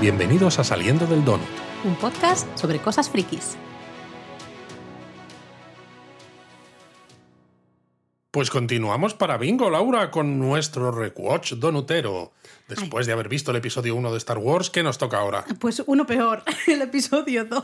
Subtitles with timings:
[0.00, 1.46] Bienvenidos a Saliendo del Donut.
[1.84, 3.58] Un podcast sobre cosas frikis.
[8.30, 12.32] Pues continuamos para Bingo, Laura, con nuestro Rewatch Donutero.
[12.66, 15.44] Después de haber visto el episodio 1 de Star Wars, ¿qué nos toca ahora?
[15.58, 17.62] Pues uno peor, el episodio 2.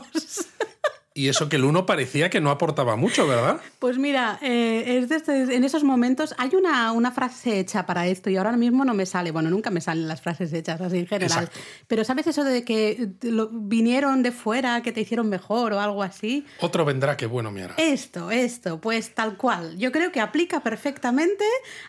[1.17, 3.59] Y eso que el 1 parecía que no aportaba mucho, ¿verdad?
[3.79, 8.37] Pues mira, eh, es en esos momentos hay una, una frase hecha para esto y
[8.37, 9.31] ahora mismo no me sale.
[9.31, 11.45] Bueno, nunca me salen las frases hechas así en general.
[11.45, 11.59] Exacto.
[11.87, 16.03] Pero ¿sabes eso de que lo- vinieron de fuera, que te hicieron mejor o algo
[16.03, 16.45] así?
[16.59, 17.73] Otro vendrá que bueno me hará.
[17.77, 19.77] Esto, esto, pues tal cual.
[19.77, 21.45] Yo creo que aplica perfectamente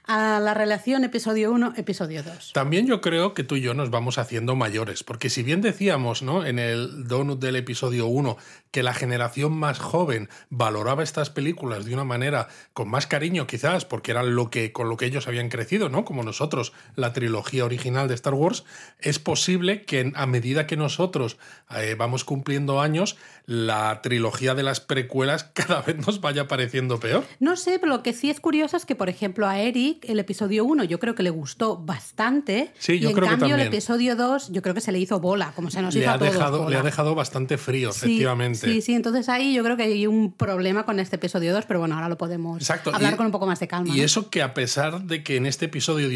[0.07, 2.53] a la relación episodio 1, episodio 2.
[2.55, 6.23] También yo creo que tú y yo nos vamos haciendo mayores, porque si bien decíamos
[6.23, 6.45] ¿no?
[6.47, 8.37] en el donut del episodio 1
[8.71, 13.85] que la generación más joven valoraba estas películas de una manera con más cariño quizás,
[13.85, 16.05] porque era lo que, con lo que ellos habían crecido, ¿no?
[16.05, 18.65] como nosotros, la trilogía original de Star Wars,
[18.99, 21.39] es posible que a medida que nosotros
[21.77, 23.17] eh, vamos cumpliendo años,
[23.49, 27.25] la trilogía de las precuelas cada vez nos vaya pareciendo peor.
[27.41, 30.19] No sé, pero lo que sí es curioso es que, por ejemplo, a Eric el
[30.19, 32.71] episodio 1 yo creo que le gustó bastante.
[32.79, 34.99] Sí, yo y en creo que cambio el episodio 2 yo creo que se le
[34.99, 36.71] hizo bola, como se nos Le hizo ha, a todos dejado, bola.
[36.71, 38.67] le ha dejado bastante frío, Sí, efectivamente.
[38.71, 41.81] Sí, sí, entonces ahí yo creo que hay un problema con este episodio 2, pero
[41.81, 42.95] bueno, ahora lo podemos Exacto.
[42.95, 43.95] hablar y- con un poco más de calma.
[43.95, 44.05] Y ¿no?
[44.05, 46.09] eso que a pesar de que en este episodio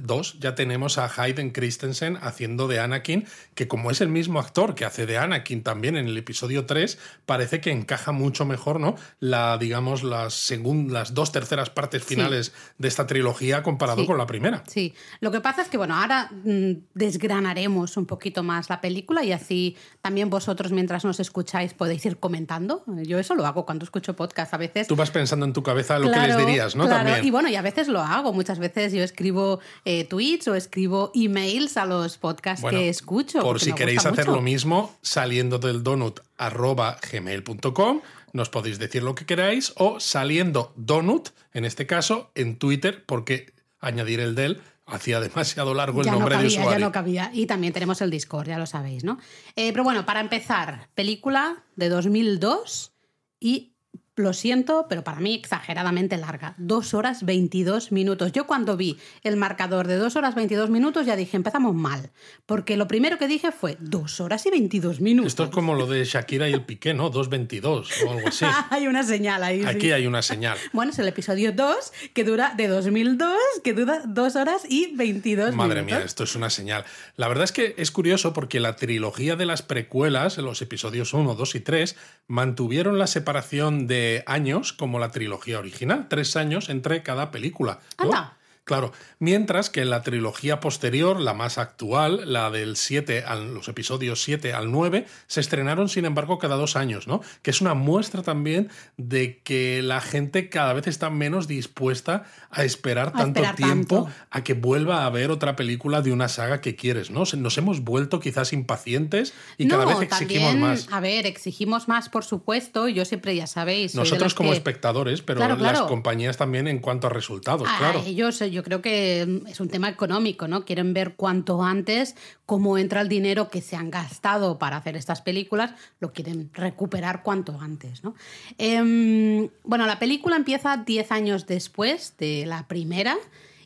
[0.00, 4.74] 2 ya tenemos a Hayden Christensen haciendo de Anakin, que como es el mismo actor
[4.74, 6.79] que hace de Anakin también en el episodio 3,
[7.26, 8.96] parece que encaja mucho mejor, ¿no?
[9.18, 14.06] La, digamos, las, segun- las dos terceras partes finales de esta trilogía comparado Sí.
[14.06, 14.62] con la primera.
[14.66, 19.22] Sí, lo que pasa es que, bueno, ahora mm, desgranaremos un poquito más la película
[19.24, 22.82] y así también vosotros mientras nos escucháis podéis ir comentando.
[23.04, 24.86] Yo eso lo hago cuando escucho podcast a veces.
[24.86, 26.84] Tú vas pensando en tu cabeza lo que les dirías, ¿no?
[26.86, 27.04] claro.
[27.04, 27.24] También.
[27.26, 28.32] Y bueno, y a veces lo hago.
[28.32, 33.40] Muchas veces yo escribo eh, tweets o escribo emails a los podcasts Bueno, que escucho.
[33.40, 34.36] Por si queréis hacer mucho.
[34.36, 38.00] lo mismo, saliendo del donut arroba gmail.com,
[38.32, 43.52] nos podéis decir lo que queráis, o saliendo donut, en este caso, en Twitter, porque
[43.78, 46.80] añadir el del hacía demasiado largo el ya nombre no de cabía, usuario.
[46.80, 47.30] ya no cabía.
[47.32, 49.18] Y también tenemos el Discord, ya lo sabéis, ¿no?
[49.54, 52.92] Eh, pero bueno, para empezar, película de 2002
[53.38, 53.72] y
[54.16, 56.54] lo siento, pero para mí exageradamente larga.
[56.58, 58.32] Dos horas 22 minutos.
[58.32, 62.10] Yo cuando vi el marcador de dos horas 22 minutos ya dije, empezamos mal.
[62.44, 65.32] Porque lo primero que dije fue dos horas y 22 minutos.
[65.32, 67.10] Esto es como lo de Shakira y el Piqué, ¿no?
[67.10, 68.44] 2.22 o algo así.
[68.70, 69.62] hay una señal ahí.
[69.62, 69.66] sí.
[69.68, 70.58] Aquí hay una señal.
[70.72, 75.54] Bueno, es el episodio 2, que dura de 2002, que dura 2 horas y 22
[75.54, 75.98] Madre minutos.
[75.98, 76.84] mía, esto es una señal.
[77.16, 81.34] La verdad es que es curioso porque la trilogía de las precuelas, los episodios 1,
[81.34, 81.96] 2 y 3,
[82.28, 87.80] mantuvieron la separación de años como la trilogía original, tres años entre cada película.
[87.98, 88.04] ¿no?
[88.04, 88.36] Anda.
[88.70, 93.66] Claro, mientras que en la trilogía posterior, la más actual, la del 7 al, los
[93.66, 97.20] episodios 7 al 9, se estrenaron sin embargo cada dos años, ¿no?
[97.42, 102.62] Que es una muestra también de que la gente cada vez está menos dispuesta a
[102.62, 104.18] esperar A tanto esperar tiempo tanto.
[104.30, 107.24] a que vuelva a ver otra película de una saga que quieres, ¿no?
[107.36, 110.86] Nos hemos vuelto quizás impacientes y cada vez exigimos también, más.
[110.92, 112.86] A ver, exigimos más, por supuesto.
[112.86, 113.96] Yo siempre, ya sabéis.
[113.96, 115.88] Nosotros como que- espectadores, pero Claro, las claro.
[115.88, 118.04] compañías también en cuanto a resultados, a claro.
[118.06, 120.66] ellos, yo creo que mm, es un tema económico, ¿no?
[120.66, 125.22] Quieren ver cuanto antes cómo entra el dinero que se han gastado para hacer estas
[125.22, 128.14] películas, lo quieren recuperar cuanto antes, ¿no?
[128.58, 133.16] Em, bueno, la película empieza 10 años después de la primera.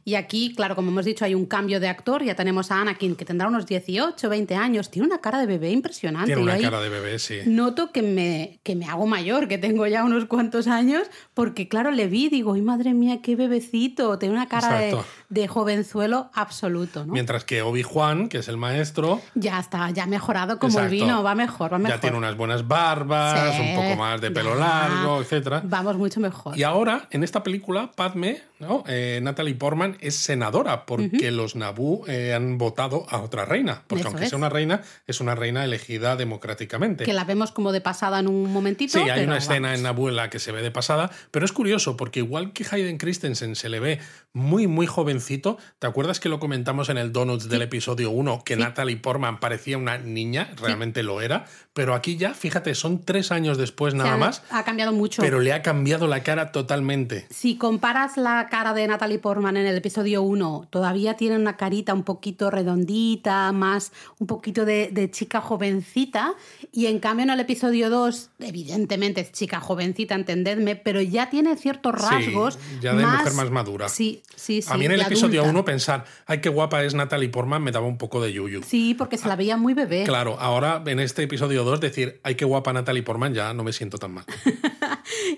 [0.06, 2.22] Y aquí, claro, como hemos dicho, hay un cambio de actor.
[2.22, 4.90] Ya tenemos a Anakin, que tendrá unos 18, 20 años.
[4.90, 6.26] Tiene una cara de bebé impresionante.
[6.26, 7.38] Tiene una cara de bebé, sí.
[7.46, 11.90] noto que me, que me hago mayor, que tengo ya unos cuantos años, porque claro,
[11.90, 14.18] le vi y digo, ¡ay madre mía, qué bebecito!
[14.18, 15.06] Tiene una cara de, Exacto.
[15.23, 17.12] de jovenzuelo absoluto, ¿no?
[17.12, 21.22] Mientras que Obi-Juan, que es el maestro, Ya está, ya ha mejorado como el vino,
[21.22, 21.96] va mejor, va mejor.
[21.96, 24.60] ya tiene unas buenas barbas, Sí, un poco más de pelo ya.
[24.60, 25.60] largo, etcétera.
[25.64, 26.56] Vamos mucho mejor.
[26.58, 28.84] Y ahora, en esta película, Padme, ¿no?
[28.86, 33.82] Eh, Natalie Portman es senadora porque los Naboo eh, han votado a otra reina.
[33.86, 34.30] Porque Eso aunque es.
[34.30, 37.04] sea una reina, es una reina elegida democráticamente.
[37.04, 38.92] Que la vemos como de pasada en un momentito.
[38.92, 39.78] Sí, hay pero una escena vamos.
[39.78, 42.64] en Naboo en la que se ve de pasada, pero es curioso porque igual que
[42.70, 43.98] Hayden Christensen se le ve
[44.32, 44.86] muy, muy
[45.24, 49.40] jovencito, ¿te acuerdas que lo comentamos en el Donuts del episodio 1 que Natalie Portman
[49.40, 50.50] parecía una niña?
[50.56, 54.92] Realmente lo era, pero aquí ya, fíjate, son tres años después nada más, Ha cambiado
[54.92, 55.22] mucho.
[55.22, 57.26] pero le ha cambiado la cara totalmente.
[57.30, 61.94] Si comparas la cara de Natalie Portman en el episodio 1, todavía tiene una carita
[61.94, 66.34] un poquito redondita, más un poquito de, de chica jovencita,
[66.70, 71.56] y en cambio en el episodio 2, evidentemente es chica jovencita, entendedme, pero ya tiene
[71.56, 72.54] ciertos rasgos.
[72.54, 73.88] Sí, ya de mujer más madura.
[73.88, 74.68] Sí, sí, sí.
[74.70, 75.60] a mí en el ya episodio adulta.
[75.60, 78.62] 1 pensar, ay, qué guapa es Natalie Portman, me daba un poco de yuyu.
[78.62, 80.04] Sí, porque se la veía muy bebé.
[80.04, 83.72] Claro, ahora en este episodio 2 decir, ay, qué guapa Natalie Portman, ya no me
[83.72, 84.24] siento tan mal.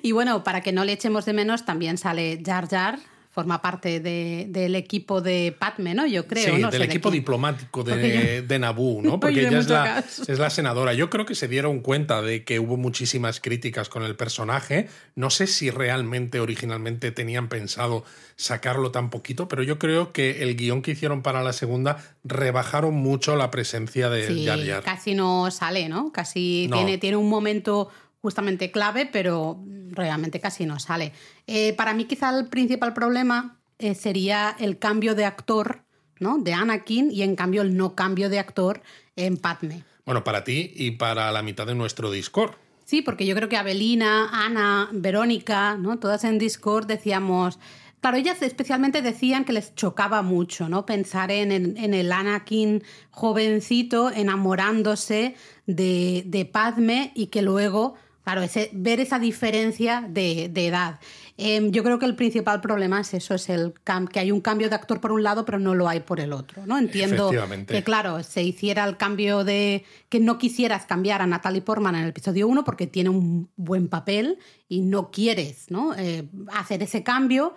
[0.03, 2.99] Y bueno, para que no le echemos de menos, también sale Jar Jar,
[3.37, 6.07] forma parte de- del equipo de Padme, ¿no?
[6.07, 6.57] Yo creo.
[6.57, 9.21] sí, no del sé equipo diplomático de, de Naboo, ¿no?
[9.21, 10.95] Porque ella es la, es la senadora.
[10.95, 14.89] Yo creo que se dieron cuenta de que hubo muchísimas críticas con el personaje.
[15.17, 18.05] No sé si realmente originalmente tenían pensado
[18.37, 22.95] sacarlo tan poquito, pero yo creo que el guion que hicieron para la segunda rebajaron
[22.95, 24.83] mucho la presencia de Sí, Jar Jar.
[24.83, 26.11] casi no sale, ¿no?
[26.11, 26.77] Casi No.
[26.79, 27.91] tiene, tiene un momento
[28.27, 31.13] justamente clave, pero realmente casi no sale.
[31.47, 35.85] Eh, para mí quizá el principal problema eh, sería el cambio de actor,
[36.19, 36.39] ¿no?
[36.39, 38.83] De Anakin y en cambio el no cambio de actor
[39.15, 39.85] en Padme.
[40.05, 42.55] Bueno, para ti y para la mitad de nuestro Discord.
[42.85, 45.99] Sí, porque yo creo que Abelina, Ana, Verónica, ¿no?
[46.01, 47.61] Todas en Discord decíamos.
[48.01, 50.85] Claro, ellas especialmente decían que les chocaba mucho, ¿no?
[50.85, 55.35] Pensar en, el- en el Anakin jovencito enamorándose
[55.67, 57.95] de, de Padme y que luego,
[58.27, 60.99] claro, ese, ver esa diferencia de, de edad.
[61.39, 64.41] Em, yo creo que el principal problema es eso, es el cam- que hay un
[64.41, 66.77] cambio de actor por un lado, pero no lo hay por el otro, ¿no?
[66.77, 67.31] Entiendo
[67.67, 72.03] que, claro, se hiciera el cambio de que no quisieras cambiar a Natalie Portman en
[72.03, 74.39] el episodio 1 porque tiene un buen papel
[74.69, 75.95] y no quieres ¿no?
[75.97, 77.55] Eh, hacer ese cambio.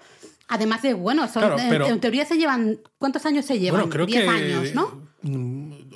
[0.49, 3.81] Además de, bueno, son- Claro, pero- en, teoría se llevan, ¿cuántos años se llevan?
[3.81, 4.29] Bueno, creo 10 que.
[4.29, 5.09] años, ¿no?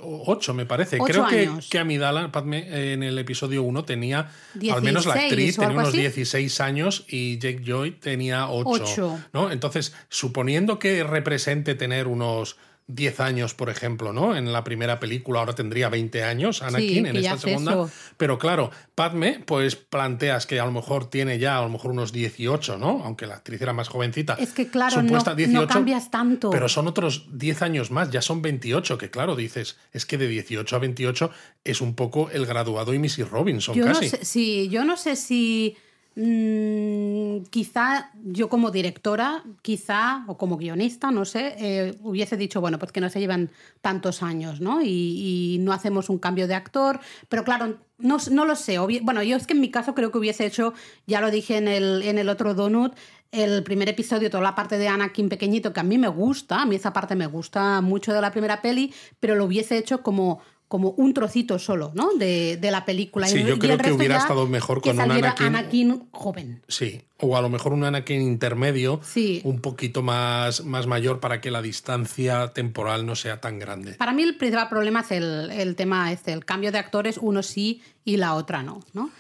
[0.03, 0.97] Mm, Ocho, me parece.
[1.00, 1.69] Ocho creo que, años.
[1.69, 4.29] que Amidala Padme en el episodio 1 tenía,
[4.71, 5.97] al menos la 16 actriz, tenía unos así.
[5.97, 8.69] 16 años y Jake Joy tenía 8.
[8.69, 9.19] Ocho.
[9.33, 9.51] ¿no?
[9.51, 12.57] Entonces, suponiendo que represente tener unos
[12.88, 14.35] 10 años, por ejemplo, ¿no?
[14.35, 17.71] En la primera película ahora tendría 20 años Anakin en que ya esta es segunda.
[17.71, 17.91] eso.
[18.18, 22.12] Pero claro, Padme, pues planteas que a lo mejor tiene ya a lo mejor unos
[22.12, 23.01] 18, ¿no?
[23.06, 24.33] Aunque la actriz era más jovencita.
[24.39, 26.50] Es que, claro, no- Supuesta no 18, cambias tanto.
[26.50, 30.27] Pero son otros 10 años más, ya son 28, que claro, dices, es que de
[30.27, 31.31] 18 a 28
[31.63, 33.30] es un poco el graduado y Mrs.
[33.30, 34.06] Robinson Yo casi.
[34.06, 35.77] no sé, sí, yo no sé si
[36.15, 42.80] mm, quizá yo como directora, quizá, o como guionista, no sé, eh, hubiese dicho, bueno,
[42.80, 43.51] pues que no se llevan
[43.81, 44.81] tantos años, ¿no?
[44.83, 47.00] Y, no hacemos un cambio de actor,
[47.30, 48.77] pero claro, no, no lo sé.
[48.80, 50.74] Bueno, yo es que en mi caso creo que hubiese hecho,
[51.07, 52.94] ya lo dije en el, en el otro Donut,
[53.33, 56.66] el primer episodio, toda la parte de Anakin pequeñito, que a mí me gusta, a
[56.68, 60.39] mí esa parte me gusta mucho de la primera peli, pero lo hubiese hecho como
[60.73, 62.15] como un trocito solo, ¿no?
[62.15, 63.27] De, de la película.
[63.27, 66.63] Sí, Y- yo creo que hubiera estado mejor con un Anakin- joven.
[66.67, 69.39] Sí, o a lo mejor un Anakin intermedio, Sí.
[69.43, 73.93] un poquito más, más mayor para que la distancia temporal no sea tan grande.
[73.93, 77.43] Para mí el principal problema es el, el tema este, el cambio de actores, uno
[77.43, 79.11] sí y la otra no, ¿no?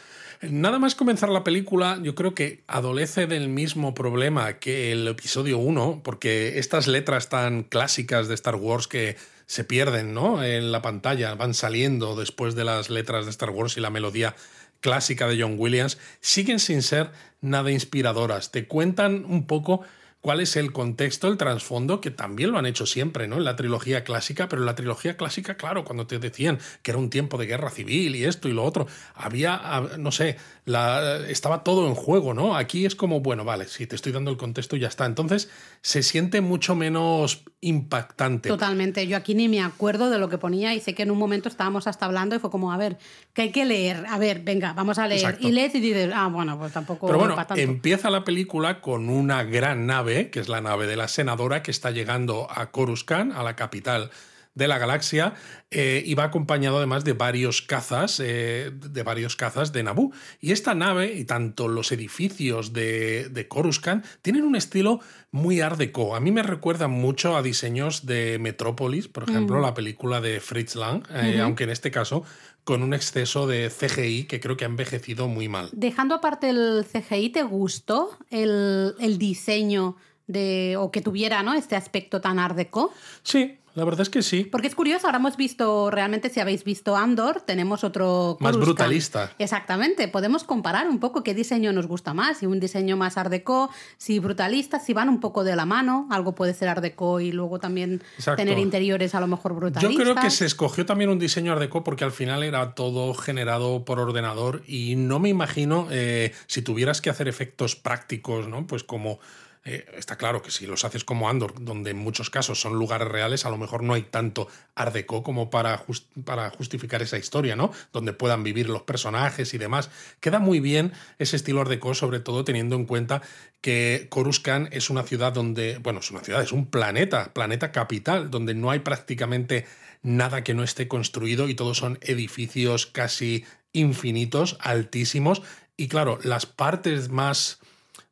[0.41, 5.59] Nada más comenzar la película, yo creo que adolece del mismo problema que el episodio
[5.59, 9.17] 1, porque estas letras tan clásicas de Star Wars que
[9.53, 10.43] se pierden ¿no?
[10.43, 14.35] en la pantalla, van saliendo después de las letras de Star Wars y la melodía
[14.79, 18.49] clásica de John Williams, siguen sin ser nada inspiradoras.
[18.49, 19.81] Te cuentan un poco
[20.23, 23.35] cuál es el contexto, el trasfondo, que también lo han hecho siempre, ¿no?
[23.35, 26.97] En la trilogía clásica, pero en la trilogía clásica, claro, cuando te decían que era
[26.97, 31.63] un tiempo de guerra civil y esto y lo otro, había, no sé, la, estaba
[31.65, 32.55] todo en juego, ¿no?
[32.55, 35.05] Aquí es como, bueno, vale, si te estoy dando el contexto ya está.
[35.05, 35.49] Entonces
[35.81, 38.49] se siente mucho menos impactante.
[38.49, 39.05] Totalmente.
[39.07, 41.49] Yo aquí ni me acuerdo de lo que ponía y sé que en un momento
[41.49, 42.97] estábamos hasta hablando y fue como, a ver,
[43.33, 44.05] que hay que leer.
[44.07, 45.21] A ver, venga, vamos a leer.
[45.21, 45.47] Exacto.
[45.47, 47.55] Y lees y dices, ah, bueno, pues tampoco Pero bueno, tanto.
[47.55, 51.71] empieza la película con una gran nave, que es la nave de la senadora, que
[51.71, 54.11] está llegando a Coruscant, a la capital
[54.55, 55.33] de la galaxia,
[55.71, 60.11] eh, y va acompañado además de varios cazas, eh, de varios cazas de Naboo.
[60.39, 64.99] Y esta nave, y tanto los edificios de, de Coruscant, tienen un estilo
[65.31, 66.15] muy art deco.
[66.15, 70.75] A mí me recuerdan mucho a diseños de Metrópolis, por ejemplo, la película de Fritz
[70.75, 72.23] Lang, eh, aunque en este caso
[72.63, 75.69] con un exceso de CGI que creo que ha envejecido muy mal.
[75.73, 81.53] Dejando aparte el CGI, ¿te gustó el, el diseño de, o que tuviera ¿no?
[81.53, 82.93] este aspecto tan art deco?
[83.23, 84.43] Sí, la verdad es que sí.
[84.43, 88.37] Porque es curioso, ahora hemos visto, realmente si habéis visto Andor, tenemos otro...
[88.39, 88.77] Más Coruscant.
[88.79, 89.31] brutalista.
[89.39, 93.31] Exactamente, podemos comparar un poco qué diseño nos gusta más, si un diseño más art
[93.31, 97.19] deco, si brutalista, si van un poco de la mano, algo puede ser art deco
[97.19, 98.37] y luego también Exacto.
[98.37, 99.95] tener interiores a lo mejor Yo brutalistas.
[99.95, 103.85] creo que se escogió también un diseño Art Deco porque al final era todo generado
[103.85, 108.67] por ordenador y no me imagino eh, si tuvieras que hacer efectos prácticos, ¿no?
[108.67, 109.19] Pues como
[109.65, 113.07] Eh, está claro que si los haces como Andor, donde en muchos casos son lugares
[113.07, 115.85] reales, a lo mejor no hay tanto Art Deco como para,
[116.25, 117.71] para justificar esa historia, ¿no?
[117.93, 119.89] Donde puedan vivir los personajes y demás.
[120.19, 123.21] Queda muy bien ese estilo Art Deco, sobre todo teniendo en cuenta
[123.61, 128.29] que Coruscant es una ciudad donde, bueno, es una ciudad, es un planeta, planeta capital,
[128.29, 129.65] donde no hay prácticamente
[130.01, 135.41] nada que no esté construido y todos son edificios casi infinitos, altísimos.
[135.77, 137.59] Y claro, las partes más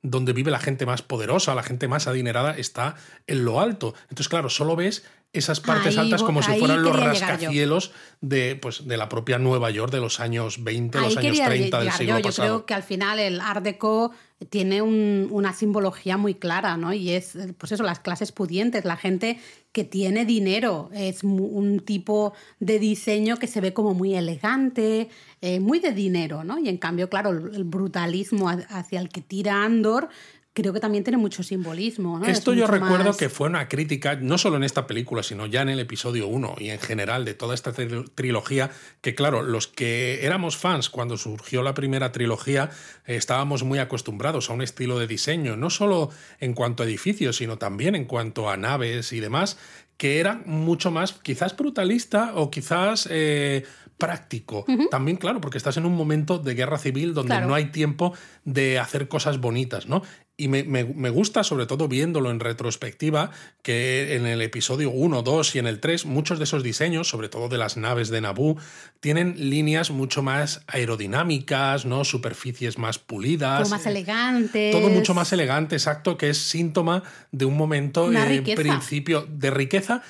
[0.02, 2.96] donde vive la gente más poderosa, la gente más adinerada, está
[3.28, 3.94] en lo alto.
[4.04, 8.98] Entonces, claro, solo ves esas partes altas como si fueran los rascacielos de, pues, de
[8.98, 12.24] la propia Nueva York de los años 20, los años 30 del siglo yo.
[12.24, 12.48] pasado.
[12.48, 14.12] Yo creo que al final el Art Deco
[14.50, 16.94] tiene una simbología muy clara, ¿no?
[16.94, 19.40] Y es, pues eso, las clases pudientes, la gente
[19.72, 20.90] que tiene dinero.
[20.94, 25.10] Es un tipo de diseño que se ve como muy elegante,
[25.42, 26.58] eh, muy de dinero, ¿no?
[26.58, 30.10] Y en cambio, claro, el brutalismo hacia el que tira Andor
[30.54, 32.20] creo que también tiene mucho simbolismo.
[32.20, 32.26] ¿no?
[32.26, 35.70] Esto yo recuerdo que fue una crítica, no solo en esta película, sino ya en
[35.70, 40.58] el episodio 1 y en general de toda esta trilogía, que claro, los que éramos
[40.58, 42.70] fans cuando surgió la primera trilogía,
[43.06, 47.38] eh, estábamos muy acostumbrados a un estilo de diseño, no solo en cuanto a edificios,
[47.38, 49.58] sino también en cuanto a naves y demás,
[49.96, 53.08] que era mucho más quizás brutalista o quizás...
[53.10, 53.64] Eh,
[54.02, 54.66] práctico.
[54.90, 58.14] También, claro, porque estás en un momento de guerra civil donde no hay tiempo
[58.46, 60.02] de hacer cosas bonitas, ¿no?
[60.42, 63.30] Y me, gusta, sobre todo viéndolo en retrospectiva,
[63.62, 67.30] que en el episodio 1, 2 y en el 3, muchos de esos diseños, sobre
[67.30, 68.58] todo de las naves de Naboo,
[69.02, 72.04] tienen líneas mucho más aerodinámicas, ¿no?
[72.04, 73.70] Superficies más pulidas.
[73.70, 74.72] más elegantes.
[74.72, 80.02] Todo mucho más elegante, exacto, que es síntoma de un momento, en principio, de riqueza,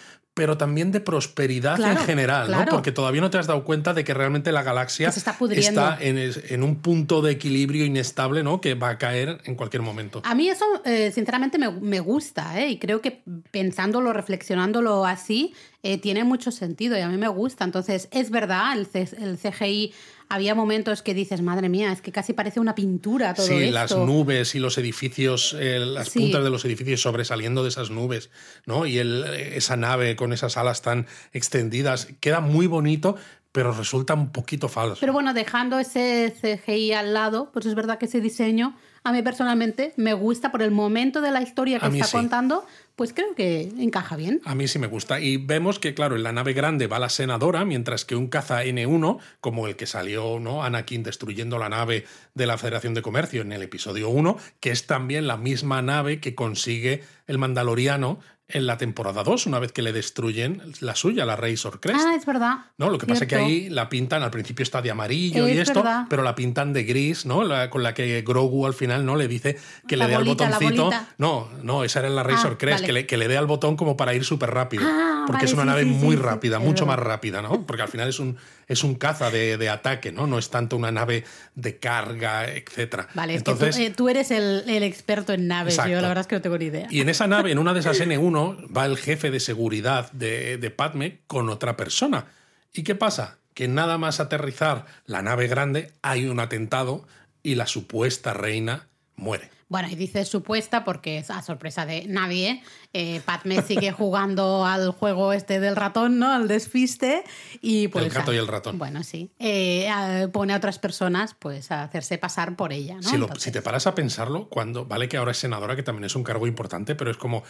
[0.41, 2.65] pero también de prosperidad en general, ¿no?
[2.65, 6.77] Porque todavía no te has dado cuenta de que realmente la galaxia está, en, un
[6.77, 8.59] punto de equilibrio inestable, ¿no?
[8.59, 10.23] Que va a caer en cualquier momento.
[10.25, 12.69] A mí eso, eh, sinceramente, me, gusta, ¿eh?
[12.69, 13.21] Y creo que
[13.51, 17.63] pensándolo, reflexionándolo así, eh, tiene mucho sentido y a mí me gusta.
[17.63, 18.87] Entonces, es verdad, el,
[19.19, 19.93] el CGI
[20.31, 23.93] había momentos que dices, madre mía, es que casi parece una pintura todo sí, las
[23.95, 28.29] nubes y los edificios, eh, las puntas de los edificios sobresaliendo de esas nubes,
[28.65, 28.85] ¿no?
[28.85, 33.17] Y el, esa nave con esas alas tan extendidas, queda muy bonito,
[33.51, 34.97] pero resulta un poquito falso.
[35.01, 39.21] Pero bueno, dejando ese CGI al lado, pues es verdad que ese diseño a mí
[39.23, 43.71] personalmente me gusta por el momento de la historia que está contando, pues creo que
[43.79, 44.41] encaja bien.
[44.45, 45.19] A mí sí me gusta.
[45.19, 48.63] Y vemos que, claro, en la nave grande va la senadora, mientras que un caza
[48.63, 50.63] N1, como el que salió, ¿no?
[50.63, 54.87] Anakin destruyendo la nave de la Federación de Comercio en el episodio 1, que es
[54.87, 58.19] también la misma nave que consigue el Mandaloriano
[58.53, 61.99] en la temporada 2, una vez que le destruyen la suya, la Razor Crest.
[62.05, 62.57] Ah, es verdad.
[62.77, 62.89] ¿No?
[62.89, 65.83] Lo que pasa es que ahí la pintan, al principio está de amarillo y esto,
[66.09, 67.41] pero la pintan de gris, ¿no?
[67.69, 70.89] con la que Grogu al final no le dice que le dé al botoncito.
[71.17, 73.75] No, no, esa era la Razor ah, Crest, que, le, que, le, dé al botón
[73.75, 74.83] como para ir súper rápido.
[74.85, 77.65] Ah, porque es una nave muy rápida, mucho más rápida, ¿no?
[77.65, 78.37] Porque al final es un,
[78.71, 80.27] es un caza de, ataque, ¿no?
[80.27, 81.25] No es tanto una nave
[81.55, 83.07] de carga, etc.
[83.13, 86.41] Vale, Entonces, eh, tú, eres el, experto en naves, yo la verdad es que no
[86.41, 86.87] tengo ni idea.
[86.89, 90.57] Y en esa nave, en una de esas N1, va el jefe de seguridad de,
[90.57, 92.27] de Padme con otra persona.
[92.73, 93.39] ¿Y qué pasa?
[93.53, 97.05] Que nada más aterrizar la nave grande hay un atentado
[97.43, 98.87] y la supuesta reina
[99.17, 99.49] muere.
[99.71, 102.61] Bueno, y dice supuesta porque es a sorpresa de nadie.
[102.91, 106.29] Eh, Padme sigue jugando al juego este del ratón, ¿no?
[106.29, 107.23] Al desfiste.
[107.61, 108.77] Y pues, el gato y el ratón.
[108.77, 109.31] Bueno, sí.
[109.39, 109.87] Eh,
[110.33, 113.29] pone a otras personas pues a hacerse pasar por ella, ¿no?
[113.37, 116.25] Si, te paras a pensarlo, cuando vale que ahora es senadora, que también es un
[116.25, 117.45] cargo importante, pero es como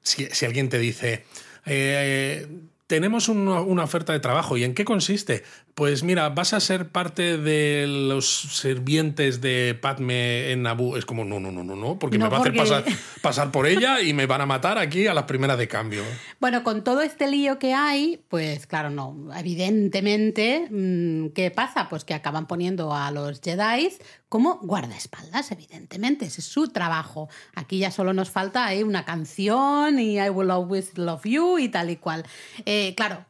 [0.00, 1.26] si, alguien te dice.
[1.66, 2.48] Eh,
[2.90, 4.56] tenemos una, oferta de trabajo.
[4.56, 5.44] ¿Y en qué consiste?
[5.76, 10.96] Pues mira, vas a ser parte de los sirvientes de Padme en Naboo.
[10.96, 12.84] Es como, no, no, no, no, no, porque me va a hacer pasar,
[13.22, 16.02] pasar, por ella y me van a matar aquí a las primeras de cambio.
[16.40, 19.28] Bueno, con todo este lío que hay, pues claro, no.
[19.36, 21.88] Evidentemente, mm, ¿qué pasa?
[21.88, 23.92] Pues que acaban poniendo a los Jedi
[24.30, 26.24] como guardaespaldas, evidentemente.
[26.24, 27.28] Ese es su trabajo.
[27.54, 28.84] Aquí ya solo nos falta ¿eh?
[28.84, 32.24] una canción y I will always love you y tal y cual.
[32.64, 33.26] Eh, claro,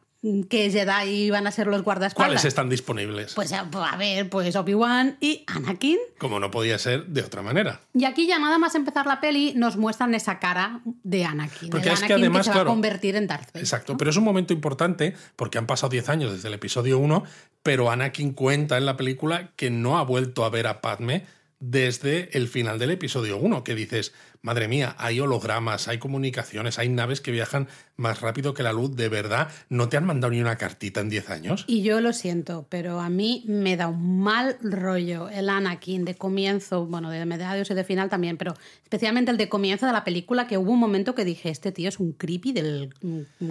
[0.49, 2.27] que Jedi iban a ser los guardaespaldas.
[2.27, 3.33] ¿Cuáles están disponibles?
[3.33, 3.65] Pues a
[3.97, 5.97] ver, pues Obi-Wan y Anakin.
[6.19, 7.81] Como no podía ser de otra manera.
[7.93, 11.69] Y aquí ya nada más empezar la peli nos muestran esa cara de Anakin.
[11.71, 13.63] Porque es que además se va a convertir en Darth Vader.
[13.63, 17.23] Exacto, pero es un momento importante porque han pasado 10 años desde el episodio 1,
[17.63, 21.25] pero Anakin cuenta en la película que no ha vuelto a ver a Padme
[21.59, 26.89] desde el final del episodio 1, que dices, madre mía, hay hologramas, hay comunicaciones, hay
[26.89, 30.41] naves que viajan más rápido que la luz, de verdad, ¿no te han mandado ni
[30.41, 31.65] una cartita en 10 años?
[31.67, 36.15] Y yo lo siento, pero a mí me da un mal rollo el Anakin de
[36.15, 40.03] comienzo, bueno, de mediados y de final también, pero especialmente el de comienzo de la
[40.03, 42.93] película, que hubo un momento que dije, este tío es un creepy del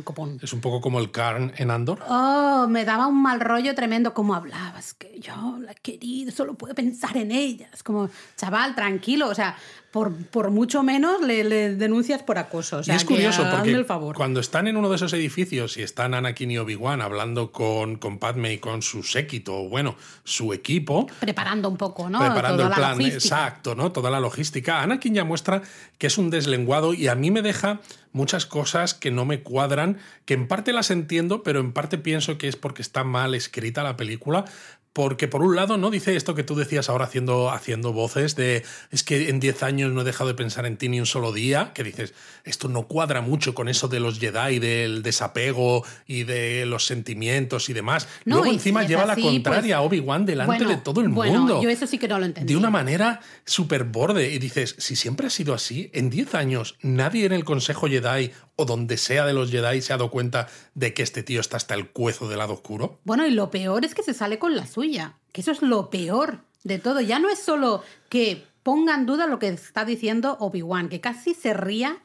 [0.02, 0.38] copón.
[0.42, 2.00] Es un poco como el Karn en Andor.
[2.08, 6.54] Oh, me daba un mal rollo tremendo como hablabas, que yo la he querido, solo
[6.54, 7.70] puedo pensar en ella.
[7.72, 9.56] Es como, chaval, tranquilo, o sea,
[9.90, 12.80] por, por mucho menos le, denuncias por acoso.
[12.86, 16.58] y es curioso porque cuando están en uno de esos edificios y están Anakin y
[16.58, 21.08] Obi-Wan hablando con, con Padme y con su séquito, o bueno, su equipo.
[21.18, 22.20] Preparando un poco, ¿no?
[22.20, 23.90] Preparando el plan, exacto, ¿no?
[23.90, 24.82] Toda la logística.
[24.82, 25.62] Anakin ya muestra
[25.98, 27.80] que es un deslenguado y a mí me deja
[28.12, 32.38] muchas cosas que no me cuadran, que en parte las entiendo, pero en parte pienso
[32.38, 34.44] que es porque está mal escrita la película,
[34.92, 35.90] porque por un lado, ¿no?
[35.90, 39.92] Dice esto que tú decías ahora haciendo, haciendo voces de es que en 10 años
[39.92, 42.12] no he dejado de pensar en ti ni un solo día, que dices,
[42.44, 47.68] esto no cuadra mucho con eso de los Jedi, del desapego y de los sentimientos
[47.68, 48.08] y demás.
[48.24, 51.62] Luego encima lleva la contraria a pues, Obi-Wan delante de todo el mundo.
[51.62, 52.52] Yo eso sí que no lo entendí.
[52.52, 54.32] De una manera súper borde.
[54.32, 58.32] Y dices, si siempre ha sido así, en 10 años nadie en el Consejo Jedi
[58.60, 61.56] o donde sea de los Jedi se ha dado cuenta de que este tío está
[61.56, 62.98] hasta el cuezo del lado oscuro.
[63.04, 65.88] Bueno, y lo peor es que se sale con la suya, que eso es lo
[65.88, 67.00] peor de todo.
[67.00, 71.32] Ya no es solo que ponga en duda lo que está diciendo Obi-Wan, que casi
[71.32, 71.98] se ría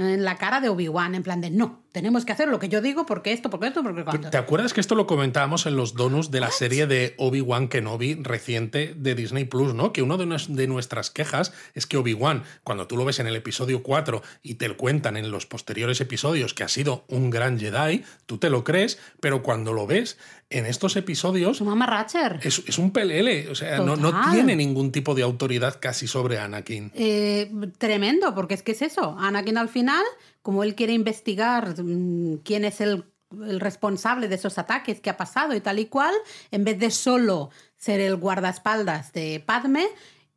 [0.00, 2.80] en la cara de Obi-Wan, en plan de no, tenemos que hacer lo que yo
[2.80, 4.30] digo porque esto, porque esto, porque cuando.
[4.30, 8.14] ¿Te acuerdas que esto lo comentábamos en los donos de la serie de Obi-Wan Kenobi
[8.14, 9.92] reciente de Disney Plus, ¿no?
[9.92, 13.82] Que una de, nuestras quejas es que Obi-Wan, cuando tú lo ves en el episodio
[13.82, 18.04] 4 y te lo cuentan en los posteriores episodios que ha sido un gran Jedi,
[18.26, 20.16] tú te lo crees, pero cuando lo ves
[20.50, 21.56] en estos episodios.
[21.56, 22.40] Su mamá Ratcher.
[22.42, 26.90] Es, un pelele, o sea, no, no, tiene ningún tipo de autoridad casi sobre Anakin.
[26.94, 29.16] Eh, tremendo, porque es que es eso.
[29.18, 30.04] Anakin al final
[30.42, 35.54] como él quiere investigar mm, quién es el, responsable de esos ataques que ha pasado
[35.54, 36.12] y tal y cual,
[36.50, 39.86] en vez de solo ser el guardaespaldas de Padme,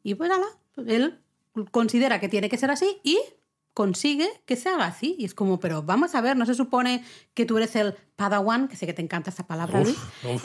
[0.04, 0.46] y pues nada,
[0.86, 1.20] él
[1.72, 3.20] considera que tiene que ser así y
[3.74, 5.16] consigue que se haga así.
[5.18, 7.04] Y es como, pero vamos a ver, no se supone
[7.34, 9.84] que tú eres el Padawan, que sé que te encanta esa palabra,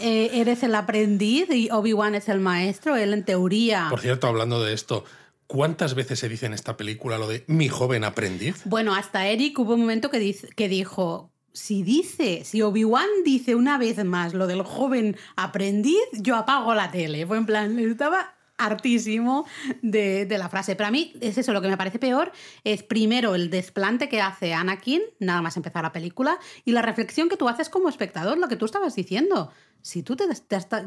[0.00, 3.88] eh, eres el aprendiz y Obi-Wan es el maestro, él en teoría...
[3.90, 5.04] Por cierto, hablando de esto,
[5.48, 8.60] ¿Cuántas veces se dice en esta película lo de mi joven aprendiz?
[8.66, 13.78] Bueno, hasta Eric hubo un momento que, que dijo, si dice, si Obi-Wan dice una
[13.78, 17.26] vez más lo del joven aprendiz, yo apago la tele.
[17.26, 19.46] Fue en plan, estaba hartísimo
[19.82, 20.76] de, de, la frase.
[20.76, 22.32] Pero a mí es eso, lo que me parece peor
[22.64, 27.28] es primero el desplante que hace Anakin, nada más empezar la película, y la reflexión
[27.28, 29.50] que tú haces como espectador, lo que tú estabas diciendo.
[29.80, 30.24] Si tú te,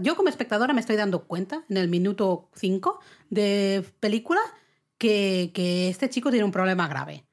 [0.01, 4.41] yo como espectadora me estoy dando cuenta en el minuto 5 de película
[4.97, 7.25] que, que este chico tiene un problema grave.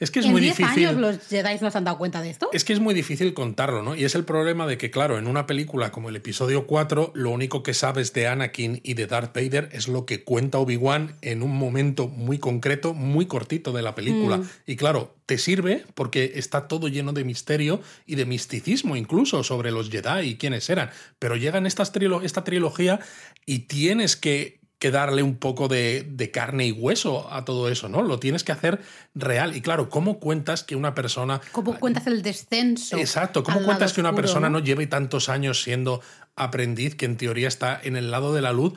[0.00, 0.64] Es que es muy difícil.
[0.64, 2.48] años los Jedi no se han dado cuenta de esto?
[2.52, 3.94] Es que es muy difícil contarlo, ¿no?
[3.94, 7.30] Y es el problema de que, claro, en una película como el episodio 4, lo
[7.30, 11.42] único que sabes de Anakin y de Darth Vader es lo que cuenta Obi-Wan en
[11.42, 14.38] un momento muy concreto, muy cortito de la película.
[14.38, 14.48] Mm.
[14.66, 19.70] Y claro, te sirve porque está todo lleno de misterio y de misticismo incluso sobre
[19.72, 20.90] los Jedi y quiénes eran.
[21.18, 23.00] Pero llega esta trilogía
[23.44, 28.02] y tienes que que darle un poco de, carne y hueso a todo eso, ¿no?
[28.02, 28.80] Lo tienes que hacer
[29.14, 29.56] real.
[29.56, 31.40] Y claro, ¿cómo cuentas que una persona...
[31.52, 32.96] ¿Cómo cuentas el descenso?
[32.96, 34.60] Exacto, ¿cómo cuentas que una persona ¿no?
[34.60, 36.00] lleve tantos años siendo
[36.36, 38.74] aprendiz, que en teoría está en el lado de la luz,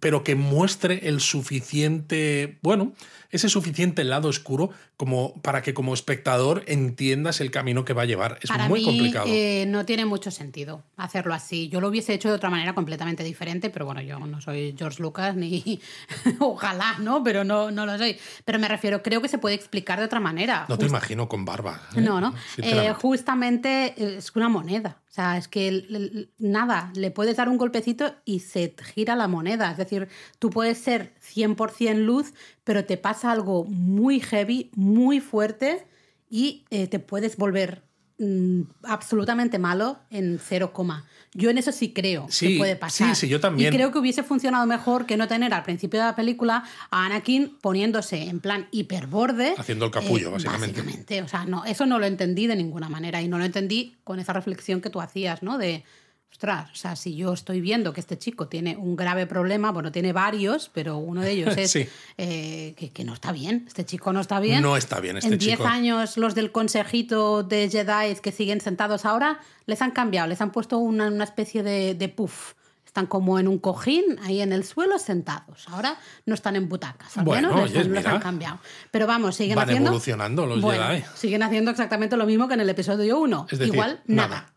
[0.00, 2.92] pero que muestre el suficiente, bueno,
[3.30, 8.04] ese suficiente lado oscuro como para que como espectador entiendas el camino que va a
[8.04, 8.38] llevar.
[8.42, 9.26] Es muy complicado.
[9.28, 11.68] Eh, no tiene mucho sentido hacerlo así.
[11.68, 15.00] Yo lo hubiese hecho de otra manera completamente diferente, pero bueno, yo no soy George
[15.00, 15.80] Lucas ni
[16.40, 17.22] ojalá, ¿no?
[17.22, 18.18] Pero no, no lo soy.
[18.44, 20.66] Pero me refiero, creo que se puede explicar de otra manera.
[20.68, 21.80] No te imagino con barba.
[21.94, 22.00] ¿eh?
[22.00, 22.34] No, no.
[22.58, 24.98] Eh, justamente es una moneda.
[25.10, 29.72] O sea, es que nada, le puedes dar un golpecito y se gira la moneda.
[29.72, 35.84] Es decir, tú puedes ser 100% luz, pero te pasa algo muy heavy, muy fuerte
[36.28, 37.82] y eh, te puedes volver
[38.20, 41.06] mm, absolutamente malo en cero coma.
[41.32, 43.14] Yo en eso sí creo que puede pasar.
[43.14, 43.72] Sí, sí, yo también.
[43.72, 47.06] Y creo que hubiese funcionado mejor que no tener al principio de la película a
[47.06, 49.54] Anakin poniéndose en plan hiperborde.
[49.56, 50.80] Haciendo el capullo, eh, básicamente.
[50.80, 51.22] básicamente.
[51.22, 54.18] O sea, no, eso no lo entendí de ninguna manera y no lo entendí con
[54.18, 55.56] esa reflexión que tú hacías, ¿no?
[55.56, 55.84] De,
[56.30, 59.92] ostras, o sea, si yo estoy viendo que este chico tiene un grave problema, bueno,
[59.92, 61.76] tiene varios, pero uno de ellos es
[62.16, 64.62] eh, que, no está bien, este chico no está bien.
[64.62, 65.52] No está bien este en chico.
[65.52, 70.28] En 10 años los del consejito de Jedi que siguen sentados ahora, les han cambiado,
[70.28, 72.54] les han puesto una, especie de, puff
[72.86, 75.68] están como en un cojín ahí en el suelo sentados.
[75.68, 78.10] Ahora no están en butacas, al Bueno, menos oye, les- los mira.
[78.12, 78.58] han cambiado.
[78.90, 79.90] Pero vamos, siguen Van haciendo...
[79.90, 81.04] evolucionando los Bueno, Jedi.
[81.14, 83.46] siguen haciendo exactamente lo mismo que en el episodio 1.
[83.48, 84.54] Es decir, Igual, nada, nada.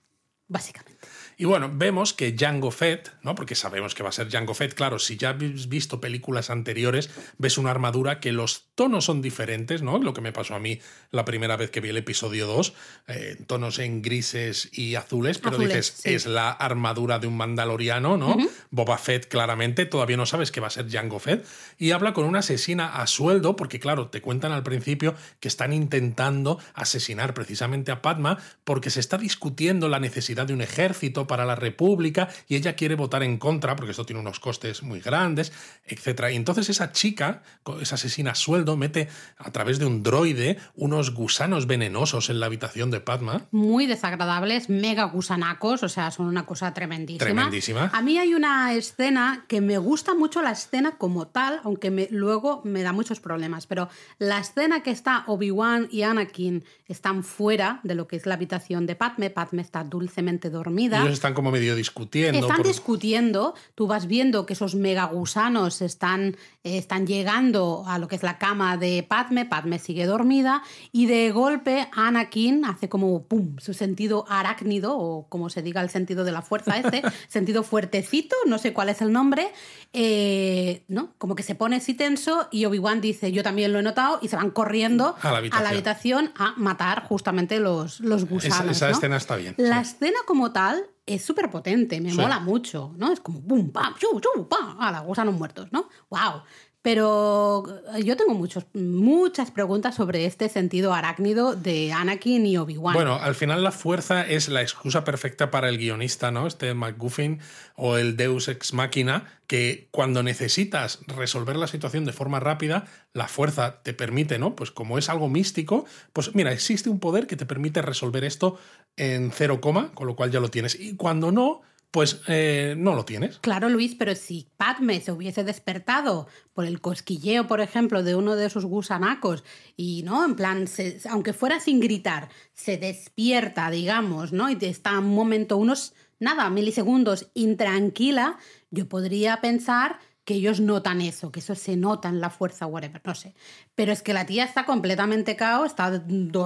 [0.47, 0.92] básicamente.
[1.37, 3.35] Y bueno, vemos que Django Fett, ¿no?
[3.35, 4.73] Porque sabemos que va a ser Django Fett.
[4.73, 9.81] Claro, si ya has visto películas anteriores, ves una armadura que los tonos son diferentes,
[9.81, 9.99] ¿no?
[9.99, 10.79] Lo que me pasó a mí
[11.11, 12.73] la primera vez que vi el episodio 2,
[13.07, 16.13] eh, tonos en grises y azules, pero Azules, dices, sí.
[16.13, 18.37] es la armadura de un mandaloriano, ¿no?
[18.71, 21.45] Boba Fett, claramente, todavía no sabes que va a ser Django Fett.
[21.77, 25.73] Y habla con una asesina a sueldo, porque claro, te cuentan al principio que están
[25.73, 31.45] intentando asesinar precisamente a Padma porque se está discutiendo la necesidad de un ejército para
[31.45, 35.51] la República y ella quiere votar en contra porque esto tiene unos costes muy grandes,
[35.85, 36.25] etc.
[36.31, 37.43] Y entonces esa chica,
[37.81, 39.07] esa asesina a sueldo, mete
[39.37, 43.41] a través de un droide unos gusanos venenosos en la habitación de Padma.
[43.51, 47.23] Muy desagradables, mega gusanacos, o sea, son una cosa tremendísima.
[47.25, 47.89] Tremendísima.
[47.93, 52.07] A mí hay una escena que me gusta mucho la escena como tal, aunque me-
[52.11, 57.79] luego me da muchos problemas, pero la escena que está Obi-Wan y Anakin están fuera
[57.83, 61.03] de lo que es la habitación de Padme, Padme está dulcemente dormida.
[61.13, 62.39] Están como medio discutiendo.
[62.39, 68.07] Están por- discutiendo, tú vas viendo que esos megagusanos están, eh, están llegando a lo
[68.07, 73.23] que es la cama de Padme, Padme sigue dormida y de golpe Anakin hace como
[73.23, 77.63] pum, su sentido arácnido o como se diga el sentido de la fuerza ese, sentido
[77.63, 79.51] fuertecito, no sé cuál es el nombre,
[79.95, 81.13] eh, ¿no?
[81.19, 84.27] Como que se pone así tenso y Obi-Wan dice yo también lo he notado y
[84.27, 85.67] se van corriendo A la habitación.
[85.67, 88.71] habitación a matar justamente los, los gusanos.
[88.71, 88.91] esa ¿no?
[88.91, 89.91] escena está bien, La sí.
[89.91, 92.17] escena como tal es súper potente, me Sí.
[92.17, 93.11] mola mucho, ¿no?
[93.11, 95.87] Es como pum, pam, chu, chu, pam, a la gusanos muertos, ¿no?
[96.09, 96.41] ¡Wow!
[96.83, 97.63] Pero
[97.95, 102.93] eh, yo tengo muchos, muchas preguntas sobre este sentido arácnido de Anakin y Obi-Wan.
[102.93, 106.45] Bueno, al final la fuerza es la excusa perfecta para el guionista, ¿no?
[106.45, 107.39] Este McGuffin
[107.77, 113.29] o el Deus Ex Machina, que cuando necesitas resolver la situación de forma rápida, la
[113.29, 114.53] fuerza te permite, ¿no?
[114.53, 118.59] Pues como es algo místico, pues mira, existe un poder que te permite resolver esto
[118.97, 120.77] en cero coma, con lo cual ya lo tienes.
[120.77, 121.61] Y cuando no,
[121.93, 123.37] pues eh, no lo tienes.
[123.37, 128.35] Claro, Luis, pero si Padme se hubiese despertado por el cosquilleo, por ejemplo, de uno
[128.35, 129.43] de esos gusanacos
[129.77, 130.25] y, ¿no?
[130.25, 134.49] En plan, se- aunque fuera sin gritar, se despierta, digamos, ¿no?
[134.49, 138.39] Y está un momento, unos, nada, milisegundos intranquila,
[138.71, 143.01] yo podría pensar que ellos notan eso, que eso se nota en la fuerza, whatever,
[143.03, 143.33] no sé.
[143.75, 145.91] Pero es que la tía está completamente cao, está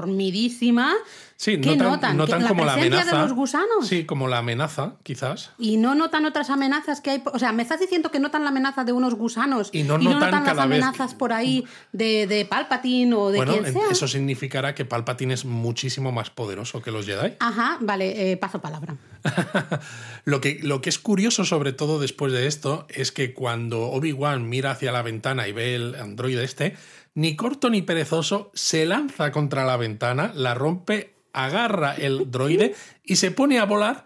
[0.02, 0.94] dormidísima.
[1.36, 2.18] Sí, ¿Qué notan, notan?
[2.18, 3.18] notan ¿Que como la presencia amenaza.
[3.22, 3.88] de los gusanos?
[3.88, 5.52] Sí, como la amenaza, quizás.
[5.60, 7.24] Y no notan otras amenazas que hay.
[7.32, 10.32] O sea, me estás diciendo que notan la amenaza de unos gusanos Y no notan
[10.32, 13.84] las cada vez- amenazas por ahí de, de Palpatine o de bueno, quien en- sea.
[13.92, 17.34] eso significará que Palpatine es muchísimo más poderoso que los Jedi.
[17.40, 18.96] Ajá, vale, eh, paso palabra.
[20.26, 24.50] Lo que, lo que es curioso, sobre todo después de esto, es que cuando Obi-Wan
[24.50, 26.76] mira hacia la ventana y ve el androide este,
[27.14, 33.16] ni corto ni perezoso se lanza contra la ventana, la rompe, agarra el droide y
[33.16, 34.06] se pone a volar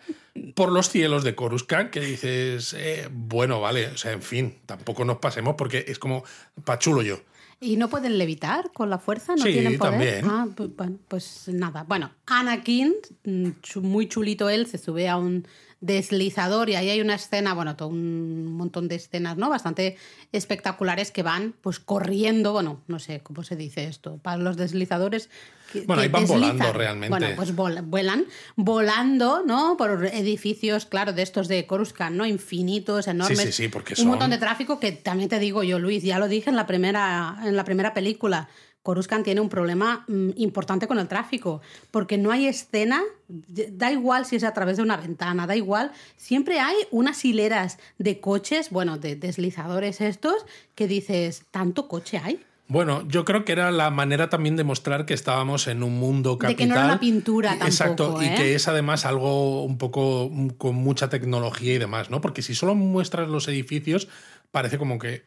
[0.53, 5.03] por los cielos de Coruscant, que dices, eh, bueno, vale, o sea, en fin, tampoco
[5.03, 6.23] nos pasemos porque es como
[6.63, 7.19] pachulo yo.
[7.63, 9.36] ¿Y no pueden levitar con la fuerza?
[9.36, 9.91] ¿No Sí, tienen poder?
[9.91, 10.26] también.
[10.26, 11.84] Ah, pu- bueno, pues nada.
[11.84, 13.50] Bueno, Anakin, mm,
[13.84, 15.47] muy chulito él, se sube a un
[15.80, 19.47] deslizador y ahí hay una escena, bueno, todo un montón de escenas, ¿no?
[19.50, 19.95] Bastante
[20.32, 25.30] espectaculares que van pues corriendo, bueno, no sé cómo se dice esto, para los deslizadores.
[25.71, 27.10] Que- Bueno, que ahí van volando realmente.
[27.10, 29.75] Bueno, pues vol- vuelan, volando, ¿no?
[29.77, 32.25] Por edificios, claro, de estos de Coruscant, ¿no?
[32.25, 33.39] Infinitos, enormes.
[33.39, 36.19] sí, sí, porque Un son- montón de tráfico que también te digo yo, Luis, ya
[36.19, 38.47] lo dije en la primera, en la primera película.
[38.84, 44.25] Coruscant tiene un problema mm, importante con el tráfico, porque no hay escena, da igual
[44.25, 48.71] si es a través de una ventana, da igual, siempre hay unas hileras de coches,
[48.71, 52.43] bueno, de deslizadores estos, que dices, ¿tanto coche hay?
[52.71, 56.36] Bueno, yo creo que era la manera también de mostrar que estábamos en un mundo
[56.36, 56.55] De capital.
[56.55, 58.36] que no era una pintura Exacto, tampoco, y ¿eh?
[58.38, 62.21] que es además algo un poco mm, con mucha tecnología y demás, ¿no?
[62.21, 64.07] Porque si solo muestras los edificios,
[64.51, 65.25] parece como que,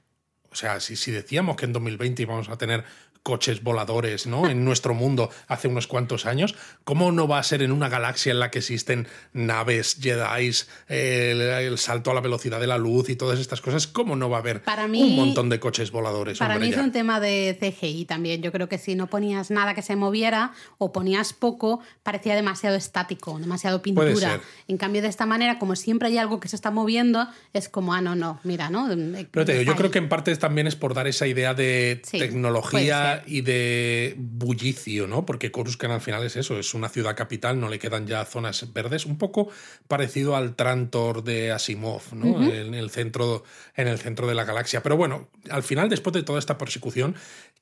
[0.50, 2.84] o sea, si, si decíamos que en 2020 íbamos a tener
[3.24, 4.48] coches voladores, ¿no?
[4.48, 8.30] En nuestro mundo hace unos cuantos años, ¿cómo no va a ser en una galaxia
[8.32, 10.52] en la que existen naves, Jedi,
[10.88, 13.86] el, el salto a la velocidad de la luz y todas estas cosas?
[13.86, 16.38] ¿Cómo no va a haber Para mí- un montón de coches voladores?
[16.38, 16.84] Para hombre, mí es ya?
[16.84, 18.42] un tema de CGI también.
[18.42, 22.76] Yo creo que si no ponías nada que se moviera o ponías poco, parecía demasiado
[22.76, 24.42] estático, demasiado pintura.
[24.68, 27.94] En cambio, de esta manera, como siempre hay algo que se está moviendo, es como,
[27.94, 28.86] ah, no, no, mira, ¿no?
[29.30, 32.02] Pero te digo, yo creo que en parte también es por dar esa idea de
[32.04, 35.24] Sí, tecnología y de bullicio, ¿no?
[35.24, 38.72] Porque Coruscant al final es eso, es una ciudad capital, no le quedan ya zonas
[38.72, 39.48] verdes, un poco
[39.86, 42.42] parecido al Trantor de Asimov, ¿no?
[42.42, 43.44] en, el centro,
[43.76, 44.82] en el centro de la galaxia.
[44.82, 47.14] Pero bueno, al final, después de toda esta persecución,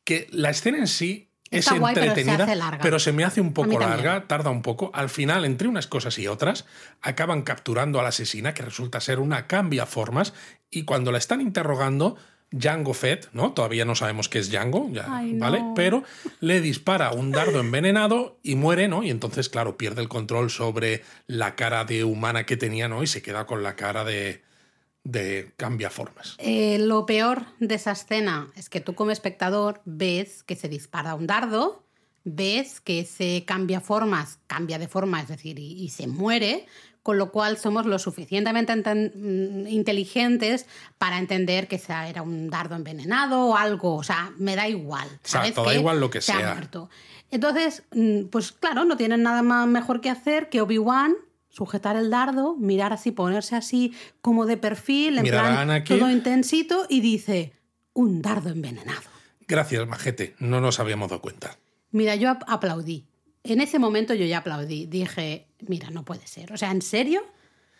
[0.04, 4.50] que la escena en sí es entretenida, pero, se me hace un poco larga, tarda
[4.50, 4.90] un poco.
[4.94, 6.64] Al final, entre unas cosas y otras,
[7.02, 10.32] acaban capturando a la asesina, que resulta ser una cambia formas,
[10.70, 12.16] y cuando la están interrogando,
[12.52, 13.52] Django Fett, ¿no?
[13.52, 15.64] Todavía no sabemos qué es Django, ya, ¿vale?
[15.74, 16.04] Pero
[16.40, 19.02] le dispara un dardo envenenado y muere, ¿no?
[19.02, 23.02] Y entonces, claro, pierde el control sobre la cara de humana que tenía, ¿no?
[23.02, 24.42] Y se queda con la cara de,
[25.04, 26.36] de cambia formas.
[26.38, 31.14] Eh, lo peor de esa escena es que tú como espectador ves que se dispara
[31.14, 31.82] un dardo,
[32.24, 36.66] ves que se cambia formas, cambia de forma, es decir, y se muere,
[37.02, 40.66] con lo cual somos lo suficientemente mm, inteligentes
[40.98, 45.08] para entender que sea, era un dardo envenenado o algo, o sea, me da igual.
[45.22, 45.54] ¿sabes?
[45.54, 46.54] da igual lo que sea.
[46.54, 46.88] muerto.
[47.30, 51.14] Entonces, mm, pues claro, no tienen nada más mejor que hacer que Obi-Wan
[51.48, 57.00] sujetar el dardo, mirar así, ponerse así como de perfil, en plan todo intensito y
[57.00, 57.52] dice,
[57.92, 59.10] un dardo envenenado.
[59.46, 61.58] Gracias, majete, no nos habíamos dado cuenta.
[61.90, 63.04] Mira, yo aplaudí.
[63.44, 64.87] En ese momento yo ya aplaudí.
[64.87, 66.52] Dije, mira, no puede ser.
[66.52, 67.22] O sea, ¿en serio?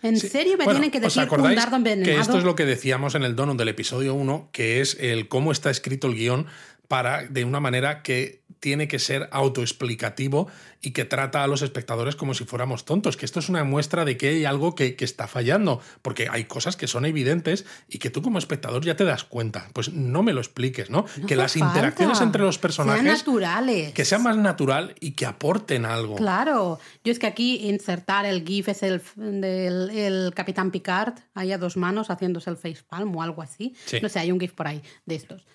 [0.03, 2.12] ¿En serio me tienen que decir un dardo envenenado?
[2.12, 5.29] Que esto es lo que decíamos en el donut del episodio 1, que es el
[5.29, 6.46] cómo está escrito el guion
[6.92, 10.48] para, de una manera que tiene que ser autoexplicativo
[10.83, 14.05] y que trata a los espectadores como si fuéramos tontos, que esto es una muestra
[14.05, 18.11] de que hay algo que, está fallando, porque hay cosas que son evidentes y que
[18.11, 19.70] tú como espectador ya te das cuenta.
[19.72, 21.07] Pues no me lo expliques, ¿no?
[21.26, 23.02] que las interacciones entre los personajes...
[23.02, 23.94] Sean naturales.
[23.94, 26.16] Que sea más natural y que aporten algo.
[26.16, 26.78] Claro.
[27.05, 31.59] Yo es que aquí insertar el GIF es el del el Capitán Picard, ahí a
[31.59, 33.74] dos manos haciéndose el facepalm o algo así.
[34.02, 35.46] No sé, hay un GIF por ahí de estos.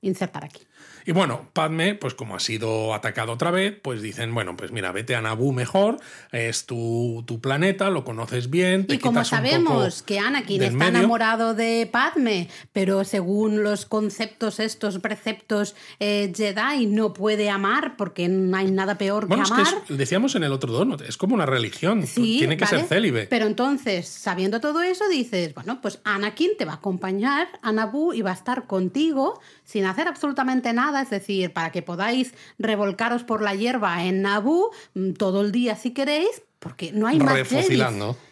[0.00, 0.60] Insertar aquí.
[1.06, 4.90] Y bueno, Padme, pues como ha sido atacado otra vez, pues dicen, bueno, pues mira,
[4.90, 5.98] vete a Naboo mejor,
[6.32, 8.88] es tu, tu planeta, lo conoces bien.
[8.88, 14.98] Te y como sabemos que Anakin está enamorado de Padme, pero según los conceptos estos,
[14.98, 19.62] preceptos eh, Jedi, no puede amar porque no hay nada peor que amar.
[19.62, 23.28] Es que decíamos en el otro donut, es como una religión, tiene que ser célibe.
[23.28, 28.12] Pero entonces, sabiendo todo eso, dices, bueno, pues Anakin te va a acompañar a Naboo
[28.12, 33.24] y va a estar contigo sin hacer absolutamente nada es decir, para que podáis revolcaros
[33.24, 37.52] por la hierba en Naboo mm, todo el día si queréis, porque no hay más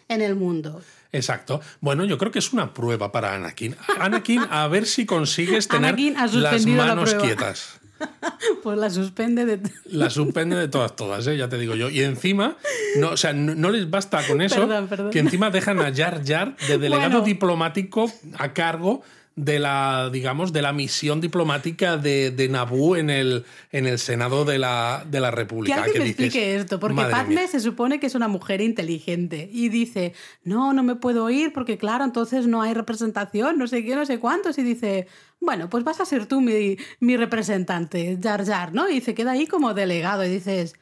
[0.07, 0.81] en el mundo.
[1.11, 1.61] Exacto.
[1.79, 3.75] Bueno, yo creo que es una prueba para Anakin.
[3.99, 5.97] Anakin, a ver si consigues tener
[6.33, 7.79] las manos quietas.
[8.61, 9.59] Pues la suspende de...
[9.85, 11.37] La suspende de todas, todas, ¿eh?
[11.37, 11.89] ya te digo yo.
[11.89, 12.57] Y encima,
[12.97, 14.67] no, o sea, no, les basta con eso,
[15.11, 19.01] que encima dejan a Jar Jar de delegado diplomático a cargo
[19.35, 24.45] de la, digamos, de la misión diplomática de, de Naboo en el, en el Senado
[24.45, 25.83] de la, de la República.
[25.83, 30.13] Que me explique esto, porque Padme se supone que es una mujer inteligente y dice,
[30.43, 34.05] no, no me puedo ir porque claro, entonces no hay representación, no sé qué, no
[34.05, 35.07] sé cuántos, y dice,
[35.41, 38.89] bueno, pues vas a ser tú mi, mi representante, Jar Jar, ¿no?
[38.89, 40.75] Y se queda ahí como delegado y dices,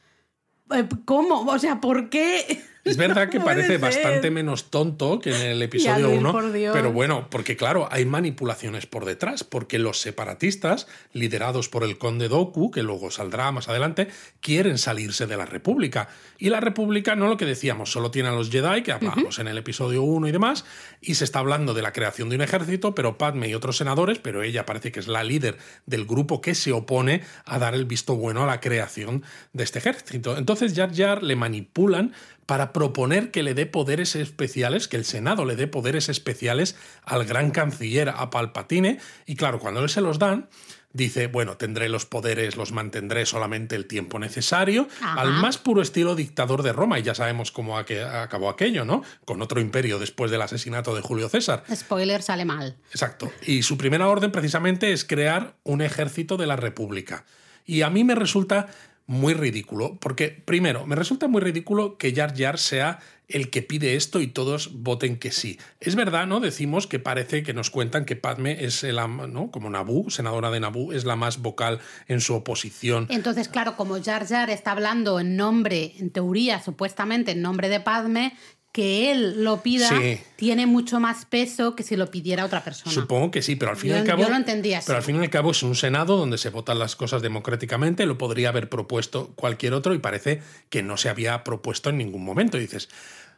[0.72, 1.40] eh, ¿cómo?
[1.40, 2.62] O sea, ¿por qué?
[2.84, 7.56] Es verdad que parece bastante menos tonto que en el episodio 1, pero bueno, porque
[7.56, 13.10] claro, hay manipulaciones por detrás, porque los separatistas, liderados por el conde Doku, que luego
[13.10, 14.08] saldrá más adelante,
[14.40, 16.08] quieren salirse de la República.
[16.38, 19.48] Y la República, no lo que decíamos, solo tiene a los Jedi, que hablamos en
[19.48, 20.64] el episodio 1 y demás,
[21.00, 24.18] y se está hablando de la creación de un ejército, pero Padme y otros senadores,
[24.18, 27.86] pero ella parece que es la líder del grupo que se opone a dar el
[27.86, 30.36] visto bueno a la creación de este ejército.
[30.36, 32.12] Entonces Jar Jar le manipulan
[32.46, 37.24] para proponer que le dé poderes especiales, que el Senado le dé poderes especiales al
[37.24, 40.48] gran canciller, a Palpatine, y claro, cuando él se los dan,
[40.92, 46.14] dice, bueno, tendré los poderes, los mantendré solamente el tiempo necesario, al más puro estilo
[46.14, 49.02] dictador de Roma, y ya sabemos cómo acabó aquello, ¿no?
[49.24, 51.64] Con otro imperio después del asesinato de Julio César.
[51.74, 52.76] Spoiler, sale mal.
[52.90, 53.32] Exacto.
[53.44, 57.24] Y su primera orden precisamente es crear un ejército de la República.
[57.66, 58.68] Y a mí me resulta
[59.06, 63.94] muy ridículo, porque primero, me resulta muy ridículo que Jar Jar sea el que pide
[63.94, 65.58] esto y todos voten que sí.
[65.80, 66.40] Es verdad, ¿no?
[66.40, 69.50] Decimos que parece que nos cuentan que Padme es el, ¿no?
[69.50, 73.06] Como Naboo, senadora de Naboo, es la más vocal en su oposición.
[73.10, 77.80] Entonces, claro, como Jar Jar está hablando en nombre, en teoría, supuestamente en nombre de
[77.80, 78.36] Padme,
[78.74, 79.88] que él lo pida
[80.34, 82.92] tiene mucho más peso que si lo pidiera otra persona.
[82.92, 84.24] Supongo que sí, pero al fin y al cabo.
[84.24, 86.80] Yo lo entendía Pero al fin y al cabo es un Senado donde se votan
[86.80, 91.44] las cosas democráticamente, lo podría haber propuesto cualquier otro y parece que no se había
[91.44, 92.56] propuesto en ningún momento.
[92.56, 92.88] Y dices,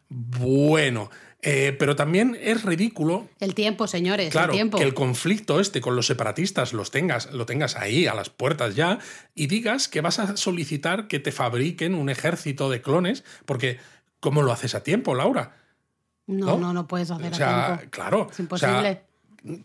[0.08, 1.10] Bueno,
[1.42, 3.28] eh, pero también es ridículo.
[3.38, 4.78] El tiempo, señores, claro, el tiempo.
[4.78, 8.74] Que el conflicto este con los separatistas los tengas, lo tengas ahí, a las puertas
[8.74, 9.00] ya,
[9.34, 13.78] y digas que vas a solicitar que te fabriquen un ejército de clones, porque
[14.20, 15.56] ¿cómo lo haces a tiempo, Laura?
[16.26, 17.90] No, no, no, puedes hacer o sea, a tiempo.
[17.90, 18.28] Claro.
[18.30, 19.02] Es imposible.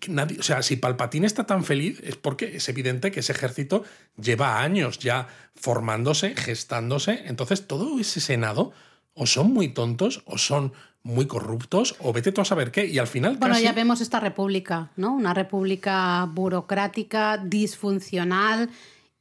[0.08, 3.84] Nadie, o sea, si Palpatine está tan feliz es porque es evidente que ese ejército
[4.16, 7.24] lleva años ya formándose, gestándose.
[7.26, 8.74] Entonces, todo ese Senado
[9.16, 12.86] o son muy tontos o son muy corruptos o vete tú a saber qué.
[12.86, 13.38] Y al final.
[13.38, 15.14] Bueno, casi- ya vemos esta república, ¿no?
[15.14, 18.70] Una república burocrática, disfuncional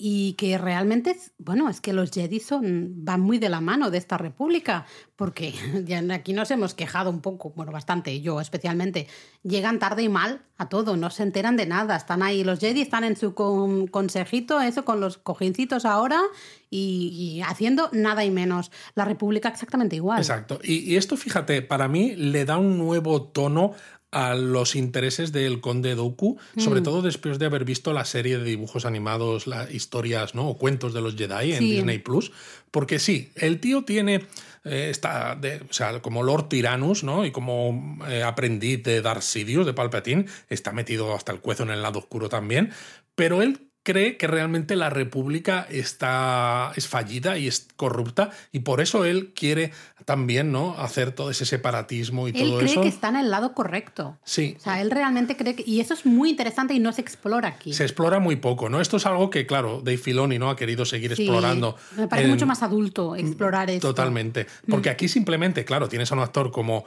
[0.02, 3.98] y que realmente, bueno, es que los Jedi son, van muy de la mano de
[3.98, 5.52] esta república, porque
[5.84, 9.08] ya aquí nos hemos quejado un poco, bueno, bastante, yo especialmente,
[9.42, 12.80] llegan tarde y mal a todo, no se enteran de nada, están ahí, los Jedi
[12.80, 16.22] están en su con- consejito, eso con los cojincitos ahora
[16.70, 18.70] y, y haciendo nada y menos.
[18.94, 20.18] La república exactamente igual.
[20.18, 20.60] Exacto.
[20.62, 23.72] Y, y esto, fíjate, para mí le da un nuevo tono
[24.12, 26.60] a los intereses del conde Dooku, Mm.
[26.60, 30.48] sobre todo después de haber visto la serie de dibujos animados, las historias ¿no?
[30.48, 31.70] o cuentos de los Jedi en Sí.
[31.72, 32.32] Disney Plus,
[32.70, 34.26] porque sí, el tío tiene
[34.64, 37.24] eh, está de- o sea, como Lord Tyrannus, ¿no?
[37.24, 41.70] Y como eh, aprendiz de Darth Sidious, de Palpatine, está metido hasta el cuezo en
[41.70, 42.70] el lado oscuro también,
[43.14, 48.80] pero él cree que realmente la república está es fallida y es corrupta y por
[48.80, 49.72] eso él quiere
[50.04, 53.30] también no hacer todo ese separatismo y Él todo cree eso que está en el
[53.30, 54.18] lado correcto.
[54.24, 55.62] sí O sea, él realmente cree que...
[55.66, 57.72] Y eso es muy interesante y no se explora aquí.
[57.72, 60.84] se explora muy poco no esto es algo que claro Dave Filoni no ha querido
[60.84, 63.88] seguir Sí, explorando Me parece en- mucho más adulto explorar esto.
[63.88, 64.46] Totalmente.
[64.68, 66.84] Porque aquí simplemente, claro, tienes a un actor como,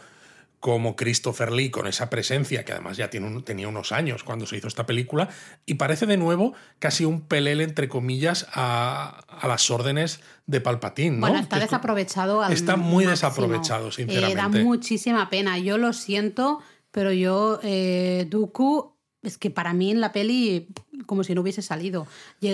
[0.63, 4.45] como Christopher Lee con esa presencia, que además ya tiene un- tenía unos años cuando
[4.47, 5.27] se hizo esta película,
[5.65, 11.17] y parece de nuevo casi un pelele, entre comillas, a, a las órdenes de Palpatine,
[11.17, 11.19] ¿no?
[11.27, 13.11] Bueno, está Que desaprovechado al Está muy máximo.
[13.11, 14.37] desaprovechado, Eh, sinceramente.
[14.59, 15.59] da muchísima pena.
[15.59, 20.69] Yo lo siento, pero yo, eh, Dooku, es que para mí en la peli,
[21.05, 22.07] como si no hubiese salido.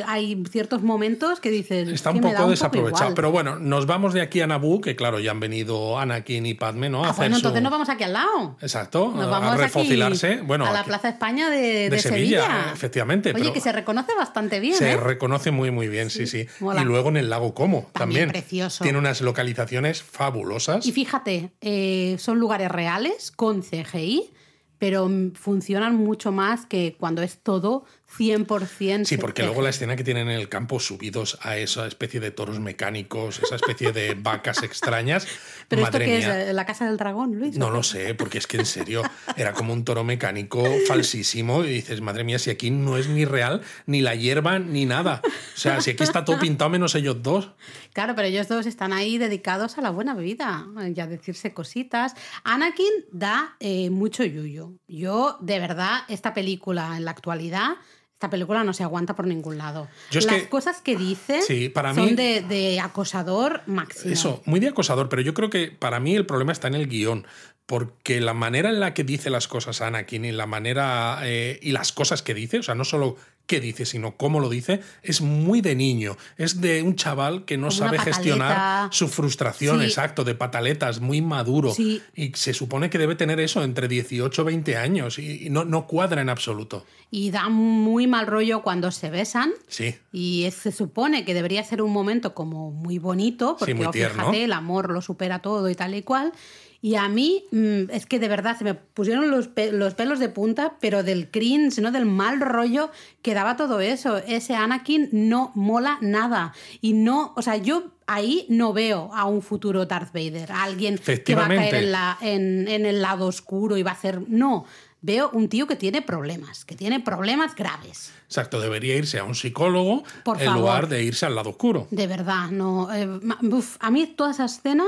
[0.08, 1.88] Hay ciertos momentos que dices.
[1.90, 3.04] Está "Es un poco desaprovechado.
[3.04, 3.14] igual".
[3.16, 6.54] Pero bueno, nos vamos de aquí a Naboo, que claro, ya han venido Anakin y
[6.54, 7.04] Padme, ¿no?
[7.04, 8.58] A Ah, hacer bueno, su- entonces nos vamos aquí al lado.
[8.62, 10.42] Exacto, Nos a vamos aquí refocilarse.
[10.42, 12.72] Bueno, a la aquí- Plaza España de, de de Sevilla, Sevilla.
[12.74, 14.76] efectivamente, Oye, pero- que se reconoce bastante bien.
[14.76, 14.98] Se ¿eh?
[14.98, 16.48] reconoce muy, muy bien, sí, sí.
[16.60, 18.30] Y luego en el lago Como También también.
[18.30, 18.84] precioso.
[18.84, 20.86] Tiene unas localizaciones fabulosas.
[20.86, 24.32] Y fíjate, eh, son lugares reales con CGI,
[24.78, 27.86] pero funcionan mucho más que cuando es todo
[28.18, 29.06] 100%.
[29.06, 32.32] Sí, porque luego la escena que tienen en el campo subidos a esa especie de
[32.32, 35.28] toros mecánicos, esa especie de vacas extrañas.
[35.68, 36.50] ¿Pero madre esto qué mía.
[36.50, 36.54] es?
[36.54, 37.58] ¿La casa del dragón, Luis?
[37.58, 39.04] No lo sé, porque es que en serio
[39.38, 43.26] era como un toro mecánico falsísimo y dices, madre mía, si aquí no es ni
[43.26, 45.22] real, ni la hierba, ni nada.
[45.26, 47.52] O sea, si aquí está todo pintado menos ellos dos.
[47.94, 52.16] Claro, pero ellos dos están ahí dedicados a la buena vida y a decirse cositas.
[52.44, 54.74] Anakin da eh, mucho yuyo.
[54.88, 57.78] Yo, de verdad, esta película en la actualidad,
[58.20, 59.88] esta película no se aguanta por ningún lado.
[60.12, 64.12] Yo es Las que- cosas que dice Sí, para son mí- de, de acosador máximo.
[64.14, 66.90] Eso, muy de acosador, pero yo creo que para mí el problema está en el
[66.90, 67.26] guion.
[67.66, 71.72] Porque la manera en la que dice las cosas Anakin y la manera eh, y
[71.72, 73.16] las cosas que dice, o sea, no solo
[73.50, 76.16] qué dice, sino cómo lo dice, es muy de niño.
[76.38, 79.86] Es de un chaval que no Como sabe gestionar su frustración, Sí.
[79.86, 81.74] exacto, de pataletas, muy maduro.
[81.74, 82.00] Sí.
[82.16, 85.88] Y se supone que debe tener eso entre 18 y 20 años y, no, no
[85.88, 86.86] cuadra en absoluto.
[87.10, 89.52] Y da muy mal rollo cuando se besan.
[89.68, 89.96] Sí.
[90.12, 94.26] Y se supone que debería ser un momento como muy bonito, porque muy oh, tierno.
[94.26, 96.34] fíjate, el amor lo supera todo y tal y cual.
[96.82, 100.20] Y a mí mm, es que de verdad se me pusieron los, pe- los pelos
[100.20, 101.92] de punta, pero del cringe, ¿no?
[101.92, 102.90] Del mal rollo
[103.22, 104.18] que daba todo eso.
[104.18, 106.54] Ese Anakin no mola nada.
[106.80, 110.98] Y no, o sea, yo ahí no veo a un futuro Darth Vader, a alguien
[110.98, 114.22] que va a caer en, la, en, en el lado oscuro y va a hacer.
[114.30, 114.66] No.
[115.02, 118.12] Veo un tío que tiene problemas, que tiene problemas graves.
[118.26, 120.60] Exacto, debería irse a un psicólogo Por en favor.
[120.62, 121.88] lugar de irse al lado oscuro.
[121.92, 122.94] De verdad, no.
[122.94, 123.08] eh,
[123.44, 124.84] uf, a mí toda esa escena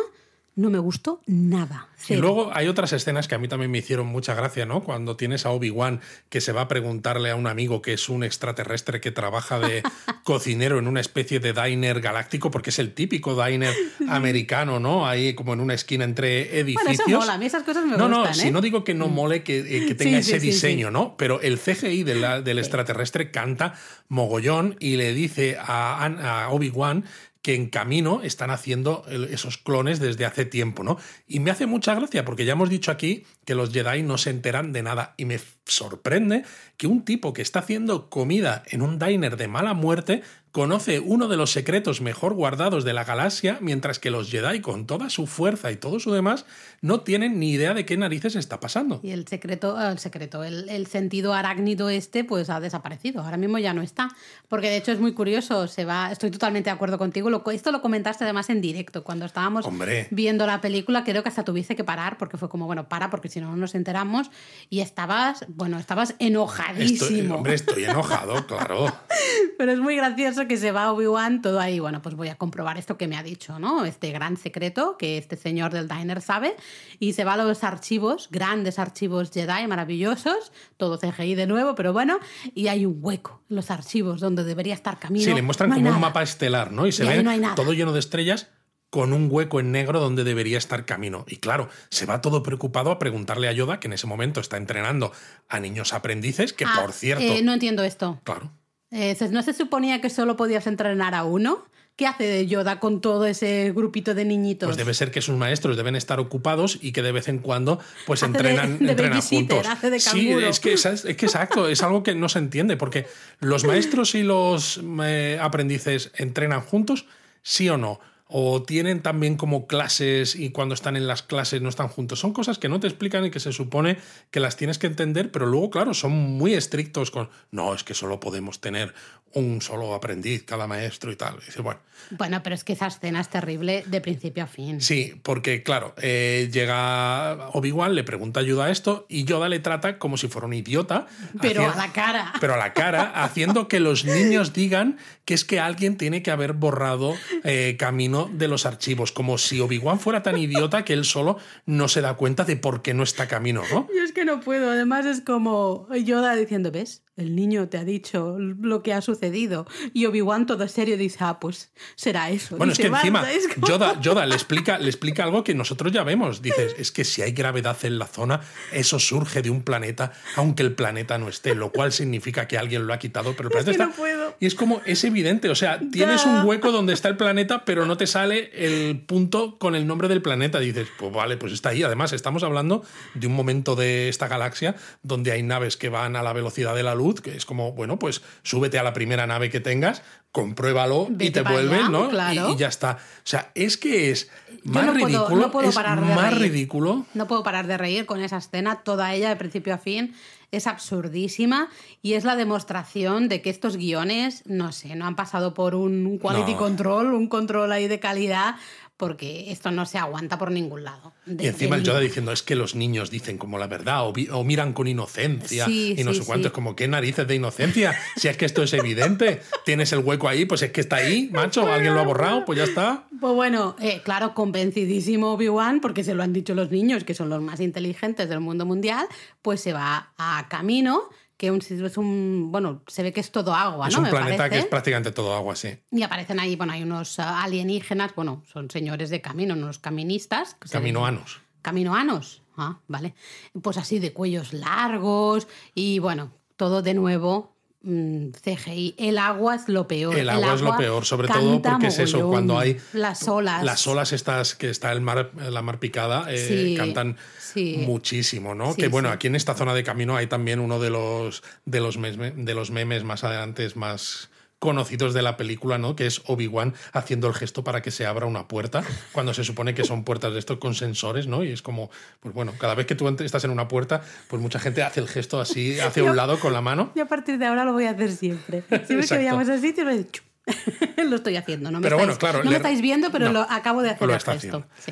[0.62, 1.88] no me gustó nada.
[2.08, 4.82] Y luego hay otras escenas que a mí también me hicieron mucha gracia, ¿no?
[4.84, 8.24] Cuando tienes a Obi-Wan que se va a preguntarle a un amigo que es un
[8.24, 9.84] extraterrestre que trabaja de
[10.24, 13.74] cocinero en una especie de diner galáctico, porque es el típico diner
[14.10, 15.06] americano, ¿no?
[15.08, 17.08] Ahí como en una esquina entre bueno, edificios.
[17.08, 17.34] eso mola.
[17.34, 18.12] A mí esas cosas me no, gustan.
[18.12, 18.34] no, ¿eh?
[18.34, 20.94] si no digo que no mole que, eh, que tenga Sí, ese sí, diseño, sí.
[20.94, 21.16] ¿no?
[21.18, 23.74] Pero el CGI de la- del extraterrestre canta
[24.08, 27.06] mogollón y le dice a, a Obi-Wan
[27.42, 30.98] que en camino están haciendo esos clones desde hace tiempo, ¿no?
[31.28, 34.30] Y me hace mucha gracia porque ya hemos dicho aquí que los Jedi no se
[34.30, 36.44] enteran de nada y me sorprende
[36.78, 41.28] que un tipo que está haciendo comida en un diner de mala muerte conoce uno
[41.28, 45.28] de los secretos mejor guardados de la galaxia, mientras que los Jedi, con toda su
[45.28, 46.46] fuerza y todo su demás,
[46.82, 49.00] no tienen ni idea de qué narices está pasando.
[49.04, 53.22] Y el secreto, el secreto, el, el sentido arácnido este, pues ha desaparecido.
[53.22, 54.10] Ahora mismo ya no está.
[54.50, 57.30] Porque de hecho es muy curioso, se va, estoy totalmente de acuerdo contigo.
[57.30, 60.08] Lo, esto lo comentaste además en directo, cuando estábamos Hombre.
[60.12, 63.30] viendo la película, creo que hasta tuviste que parar, porque fue como, bueno, para, porque
[63.30, 64.30] si no, no nos enteramos.
[64.70, 67.18] Y estabas, bueno, estabas enojadísimo.
[67.18, 68.94] Estoy, hombre, estoy enojado, claro.
[69.58, 71.80] Pero es muy gracioso que se va Obi-Wan todo ahí.
[71.80, 73.86] Bueno, pues voy a comprobar esto que me ha dicho, ¿no?
[73.86, 76.56] Este gran secreto que este señor del diner sabe.
[77.00, 81.94] Y se va a los archivos, grandes archivos Jedi maravillosos, todo CGI de nuevo, pero
[81.94, 82.20] bueno.
[82.54, 85.26] Y hay un hueco en los archivos donde debería estar camino.
[85.26, 86.08] Sí, le muestran No como un nada.
[86.08, 86.88] mapa estelar, ¿no?
[86.88, 88.50] Y se Y ve no todo lleno de estrellas
[88.90, 91.24] con un hueco en negro donde debería estar camino.
[91.28, 94.58] Y claro, se va todo preocupado a preguntarle a Yoda, que en ese momento está
[94.58, 95.14] entrenando
[95.48, 97.24] a niños aprendices, que Ah, por cierto.
[97.24, 98.20] eh, no entiendo esto.
[98.26, 98.52] Claro.
[98.92, 101.66] Eh, ¿No se suponía que solo podías entrenar a uno?
[101.96, 104.68] ¿Qué hace de Yoda con todo ese grupito de niñitos?
[104.68, 107.80] Pues debe ser que sus maestros deben estar ocupados y que de vez en cuando
[108.08, 109.68] pues Hace entrenan, de entrenan juntos.
[109.68, 112.76] hace de sí, es que, es, es que exacto, es algo que no se entiende,
[112.76, 113.08] porque
[113.40, 117.06] los maestros y los eh, aprendices entrenan juntos,
[117.44, 118.00] sí o no.
[118.34, 122.20] O tienen también como clases y cuando están en las clases no están juntos.
[122.20, 123.98] Son cosas que no te explican y que se supone
[124.32, 127.94] que las tienes que entender, pero luego, claro, son muy estrictos con, no, es que
[127.94, 128.94] solo podemos tener
[129.34, 131.36] un solo aprendiz, cada maestro y tal.
[131.42, 134.82] Y dice, bueno, Bueno, pero es que esa escena es terrible de principio a fin.
[134.82, 139.98] Sí, porque claro, eh, llega Obi-Wan, le pregunta ayuda a esto y Yoda le trata
[140.00, 141.08] como si fuera un idiota.
[141.42, 142.34] Pero hacia- a la cara.
[142.42, 146.32] Pero a la cara, haciendo que los niños digan que es que alguien tiene que
[146.32, 151.06] haber borrado eh, camino de los archivos, como si Obi-Wan fuera tan idiota que él
[151.06, 153.88] solo no se da cuenta de por qué no está camino, ¿no?
[153.96, 154.72] Yo es que no puedo.
[154.72, 157.04] Además es como Yoda diciendo, ¿ves?
[157.22, 159.66] El niño te ha dicho lo que ha sucedido.
[159.94, 162.58] Y Obi-Wan todo serio dice, ah, pues será eso.
[162.58, 165.92] Bueno, es que encima es como- Yoda, Yoda le, explica, le explica algo que nosotros
[165.92, 166.42] ya vemos.
[166.42, 168.42] Dices, es que si hay gravedad en la zona,
[168.72, 172.88] eso surge de un planeta, aunque el planeta no esté, lo cual significa que alguien
[172.88, 173.86] lo ha quitado, pero el Es planeta que está.
[173.86, 174.36] no puedo.
[174.40, 177.86] Y es como, es evidente, o sea, tienes un hueco donde está el planeta, pero
[177.86, 180.60] no te sale el punto con el nombre del planeta.
[180.60, 181.84] Dices, pues vale, pues está ahí.
[181.84, 186.24] Además, estamos hablando de un momento de esta galaxia donde hay naves que van a
[186.24, 189.50] la velocidad de la luz, que es como, bueno, pues súbete a la primera nave
[189.50, 190.02] que tengas,
[190.32, 192.06] compruébalo y te vuelves, allá, ¿no?
[192.08, 192.50] Y- claro.
[192.52, 192.92] Y, ya está.
[193.00, 194.30] O sea, es que es
[194.64, 195.42] más no puedo- ridículo.
[195.42, 196.52] no puedo es parar de más reír.
[196.52, 197.06] ridículo.
[197.14, 200.14] No puedo parar de reír con esa escena, toda ella de principio a fin
[200.52, 201.70] es absurdísima
[202.02, 206.18] y es la demostración de que estos guiones, no sé, no han pasado por un
[206.18, 206.58] quality No.
[206.58, 208.56] control, un control ahí de calidad,
[209.02, 211.12] porque esto no se aguanta por ningún lado.
[211.26, 214.14] De- Y encima el Yoda diciendo es que los niños dicen como la verdad o,
[214.14, 216.44] vi- o miran con inocencia Sí, y no sí, sé cuánto.
[216.44, 216.48] sí.
[216.50, 217.98] Es como, ¿qué narices de inocencia?
[218.16, 219.42] Si es que esto es evidente.
[219.66, 221.66] Tienes el hueco ahí, pues es que está ahí, macho.
[221.66, 223.08] Alguien lo ha borrado, pues ya está.
[223.20, 227.30] Pues bueno, eh, claro, convencidísimo Obi-Wan, porque se lo han dicho los niños, que son
[227.30, 229.08] los más inteligentes del mundo mundial,
[229.42, 231.10] pues se va a camino,
[231.42, 234.02] que un- es un, bueno, se ve que es todo agua, es ¿no?
[234.02, 235.70] un Me planeta que es prácticamente todo agua, sí.
[235.90, 240.56] Y aparecen ahí, bueno, hay unos ah, alienígenas, bueno, son señores de camino, unos caministas.
[240.70, 241.42] Caminoanos.
[241.64, 242.44] Caminoanos.
[242.58, 243.16] Ah, vale.
[243.60, 248.96] Pues así de cuellos largos y bueno, todo de nuevo CGI.
[248.98, 250.16] El agua es lo peor.
[250.16, 253.64] El agua es lo peor, sobre todo porque es eso, cuando hay Las olas.
[253.64, 257.84] Las olas estas que está el mar, la mar picada eh, Sí, cantan sí.
[257.86, 258.74] muchísimo, ¿no?
[258.74, 261.80] Sí, que bueno, aquí en esta zona de camino hay también uno de los, de
[261.80, 264.31] los, de los memes más adelante más
[264.62, 265.96] conocidos de la película, ¿no?
[265.96, 269.74] Que es Obi-Wan haciendo el gesto para que se abra una puerta, cuando se supone
[269.74, 271.44] que son puertas de estos con sensores, ¿no?
[271.44, 271.90] Y es como,
[272.20, 275.08] pues bueno, cada vez que tú estás en una puerta, pues mucha gente hace el
[275.08, 276.92] gesto así hacia un lado con la mano.
[276.94, 278.64] Y a partir de ahora lo voy a hacer siempre.
[278.86, 279.84] Siempre que vayamos sitio,
[281.10, 281.72] lo, estoy haciendo.
[281.72, 283.82] No me Pero bueno, estáis, claro, no me le- estáis viendo, pero no, lo acabo
[283.82, 284.58] de hacer lo el está gesto.
[284.58, 284.68] haciendo.
[284.78, 284.92] Sí.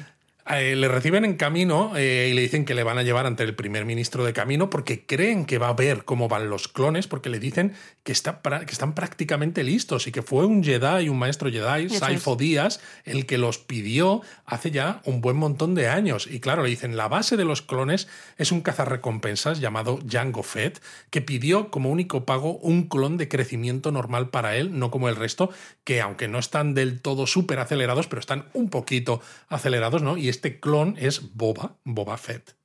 [0.51, 3.43] Eh, le reciben en camino eh, y le dicen que le van a llevar ante
[3.43, 7.05] el primer ministro de camino porque creen que va a ver cómo van los clones,
[7.05, 11.19] porque le dicen que, está que están prácticamente listos y que fue un Jedi, un
[11.19, 16.25] maestro Jedi, Saifo Díaz, el que los pidió hace ya un buen montón de años.
[16.25, 20.81] Y claro, le dicen, la base de los clones es un cazarrecompensas llamado Jango Fett,
[21.11, 25.15] que pidió como único pago un clon de crecimiento normal para él, no como el
[25.15, 25.51] resto,
[25.83, 30.17] que aunque no están del todo súper acelerados, pero están un poquito acelerados, ¿no?
[30.17, 32.55] Y este clon es Boba, Boba Fett.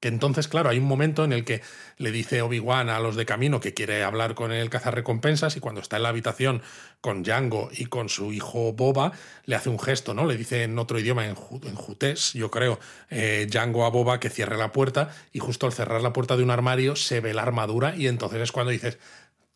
[0.00, 1.60] Que entonces, claro, hay un momento en el que
[1.96, 5.80] le dice Obi-Wan a los de camino que quiere hablar con el cazarrecompensas y cuando
[5.80, 6.62] está en la habitación
[7.00, 9.12] con Django y con su hijo Boba,
[9.44, 10.26] le hace un gesto, ¿no?
[10.26, 14.18] Le dice en otro idioma, en, ju- en jutés, yo creo, eh, Django a Boba
[14.18, 17.32] que cierre la puerta y justo al cerrar la puerta de un armario se ve
[17.34, 18.98] la armadura y entonces es cuando dices,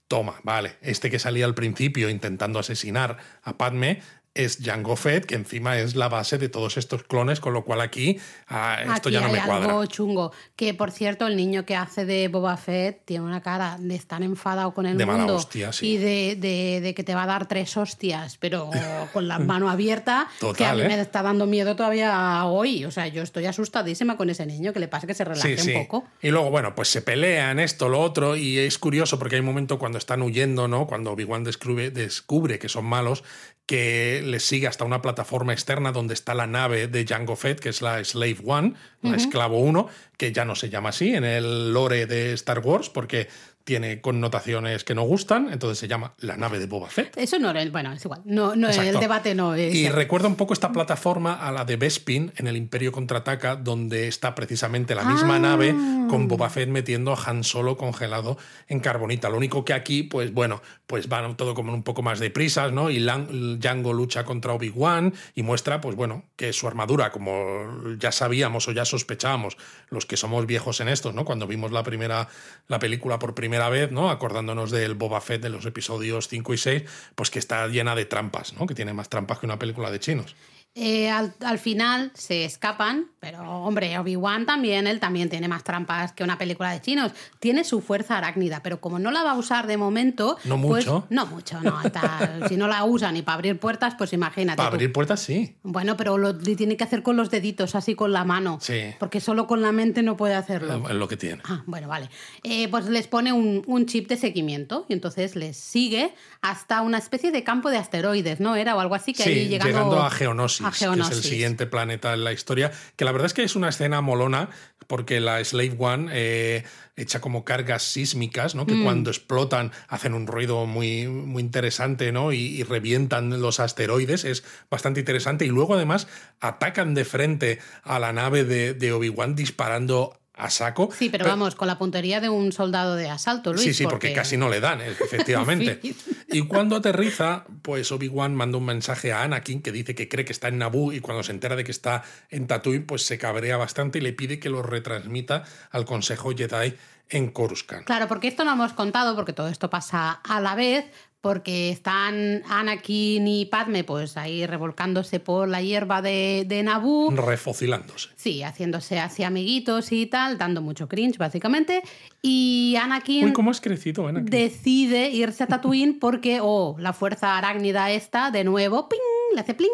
[0.07, 4.01] toma, vale, este que salía al principio intentando asesinar a Padme
[4.37, 7.81] es Jango Fett, que encima es la base de todos estos clones, con lo cual
[7.81, 8.19] aquí
[8.49, 9.67] ah, esto Aquí ya no hay me cuadra.
[9.67, 10.33] algo chungo.
[10.57, 14.23] Que por cierto, el niño que hace de Boba Fett tiene una cara de estar
[14.23, 15.93] enfadado con el De mala mundo hostia, sí.
[15.93, 18.71] y de, de- de que te va a dar tres hostias, pero
[19.13, 20.89] con la mano abierta, que a mí ¿eh?
[20.89, 22.85] me está dando miedo todavía hoy.
[22.85, 25.83] O sea, yo estoy asustadísima con ese niño, que le pasa que se relaje un
[25.87, 26.05] poco.
[26.23, 29.47] Y luego, bueno, pues se pelean esto, lo otro, y es curioso porque hay un
[29.47, 30.87] momento cuando están huyendo, ¿no?
[30.87, 33.25] Cuando Obi-Wan descubre, descubre que son malos,
[33.67, 37.69] que les sigue hasta una plataforma externa donde está la nave de Jango Fett, que
[37.69, 41.73] es la Slave One, la Esclavo 1, que ya no se llama así en el
[41.73, 43.29] lore de Star Wars, porque
[43.67, 47.17] tiene connotaciones que no gustan, entonces se llama la nave de Boba Fett.
[47.17, 48.23] Eso no era, bueno, es igual.
[48.25, 49.75] No, no, el debate no es.
[49.75, 54.07] Y recuerda un poco esta plataforma a la de Bespin en el Imperio Contraataca, donde
[54.07, 55.41] está precisamente la misma Ah.
[55.41, 55.75] nave
[56.09, 58.39] con Boba Fett metiendo a Han Solo congelado
[58.69, 59.29] en carbonita.
[59.31, 62.71] Lo único que aquí, pues bueno, pues van todo como un poco más de prisas,
[62.71, 62.89] ¿no?
[62.91, 67.67] Y Lan- Django lucha contra Obi-Wan y muestra, pues bueno, que su armadura, como
[67.99, 69.57] ya sabíamos o ya sospechábamos,
[69.91, 71.25] los que somos viejos en estos, ¿no?
[71.25, 72.29] Cuando vimos la primera,
[72.69, 74.11] la película por primera vez, ¿no?
[74.11, 76.83] Acordándonos del Boba Fett de los episodios 5 y 6,
[77.15, 78.67] pues que está llena de trampas, ¿no?
[78.67, 80.37] Que tiene más trampas que una película de chinos.
[80.79, 86.13] Eh, al, al final se escapan, pero hombre, Obi-Wan también, él también tiene más trampas
[86.13, 87.13] que una película de chinos.
[87.41, 90.37] Tiene su fuerza arácnida, pero como no la va a usar de momento.
[90.45, 91.07] No pues- mucho.
[91.09, 91.79] no mucho, no.
[91.79, 94.59] hasta- si no la usa ni para abrir puertas, pues imagínate.
[94.59, 94.75] Para tú.
[94.75, 95.57] abrir puertas, sí.
[95.63, 98.59] Bueno, pero lo tiene que hacer con los deditos, así con la mano.
[98.61, 98.83] Sí.
[98.99, 100.87] Porque solo con la mente no puede hacerlo.
[100.91, 101.41] Es lo que tiene.
[101.47, 102.11] Ah, bueno, vale.
[102.43, 106.13] Eh, pues les pone un, un chip de seguimiento y entonces les sigue
[106.43, 108.57] hasta una especie de campo de asteroides, ¿no?
[108.57, 111.67] Era o algo así que Sí, ahí llegando, llegando a Geonosis, que es el siguiente
[111.67, 114.51] planeta en la historia, que la verdad es que es una escena molona
[114.87, 116.65] porque la Slave One eh,
[116.97, 118.67] echa como cargas sísmicas, ¿no?
[118.67, 118.85] que Mm.
[118.85, 122.33] cuando explotan hacen un ruido muy, muy interesante ¿no?
[122.33, 126.07] y, y revientan los asteroides, es bastante interesante y luego además
[126.41, 130.91] atacan de frente a la nave de, de Obi-Wan disparando a saco.
[130.97, 133.65] Sí, pero vamos, con la puntería de un soldado de asalto, Luis.
[133.65, 135.81] Sí, sí, porque, casi no le dan, efectivamente.
[136.29, 140.33] Y cuando aterriza, pues Obi-Wan manda un mensaje a Anakin que dice que cree que
[140.33, 143.57] está en Naboo y cuando se entera de que está en Tatooine, pues se cabrea
[143.57, 146.75] bastante y le pide que lo retransmita al Consejo Jedi
[147.09, 147.87] en Coruscant.
[147.87, 150.85] Claro, porque esto no hemos contado, porque todo esto pasa a la vez,
[151.21, 157.11] porque están Anakin y Padme pues ahí revolcándose por la hierba de, de Naboo.
[157.11, 158.11] Refocilándose.
[158.15, 161.83] Sí, haciéndose así amiguitos y tal, dando mucho cringe, básicamente.
[162.23, 164.27] Y Anakin Uy, ¿cómo has crecido, Anakin?
[164.31, 168.99] decide irse a Tatooine porque, oh, la fuerza arácnida esta, de nuevo, ¡ping!
[169.35, 169.69] le hace pling,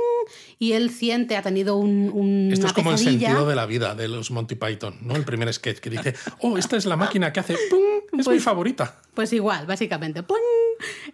[0.59, 3.95] y él siente, ha tenido un, un- Esto es como el sentido de la vida
[3.95, 5.15] de los Monty Python, ¿no?
[5.15, 7.81] El primer sketch que dice, oh, esta es la máquina que hace ¡pum!
[8.07, 9.01] Es mi Pues- favorita.
[9.15, 10.23] Pues igual, básicamente.
[10.23, 10.39] ¡Pum!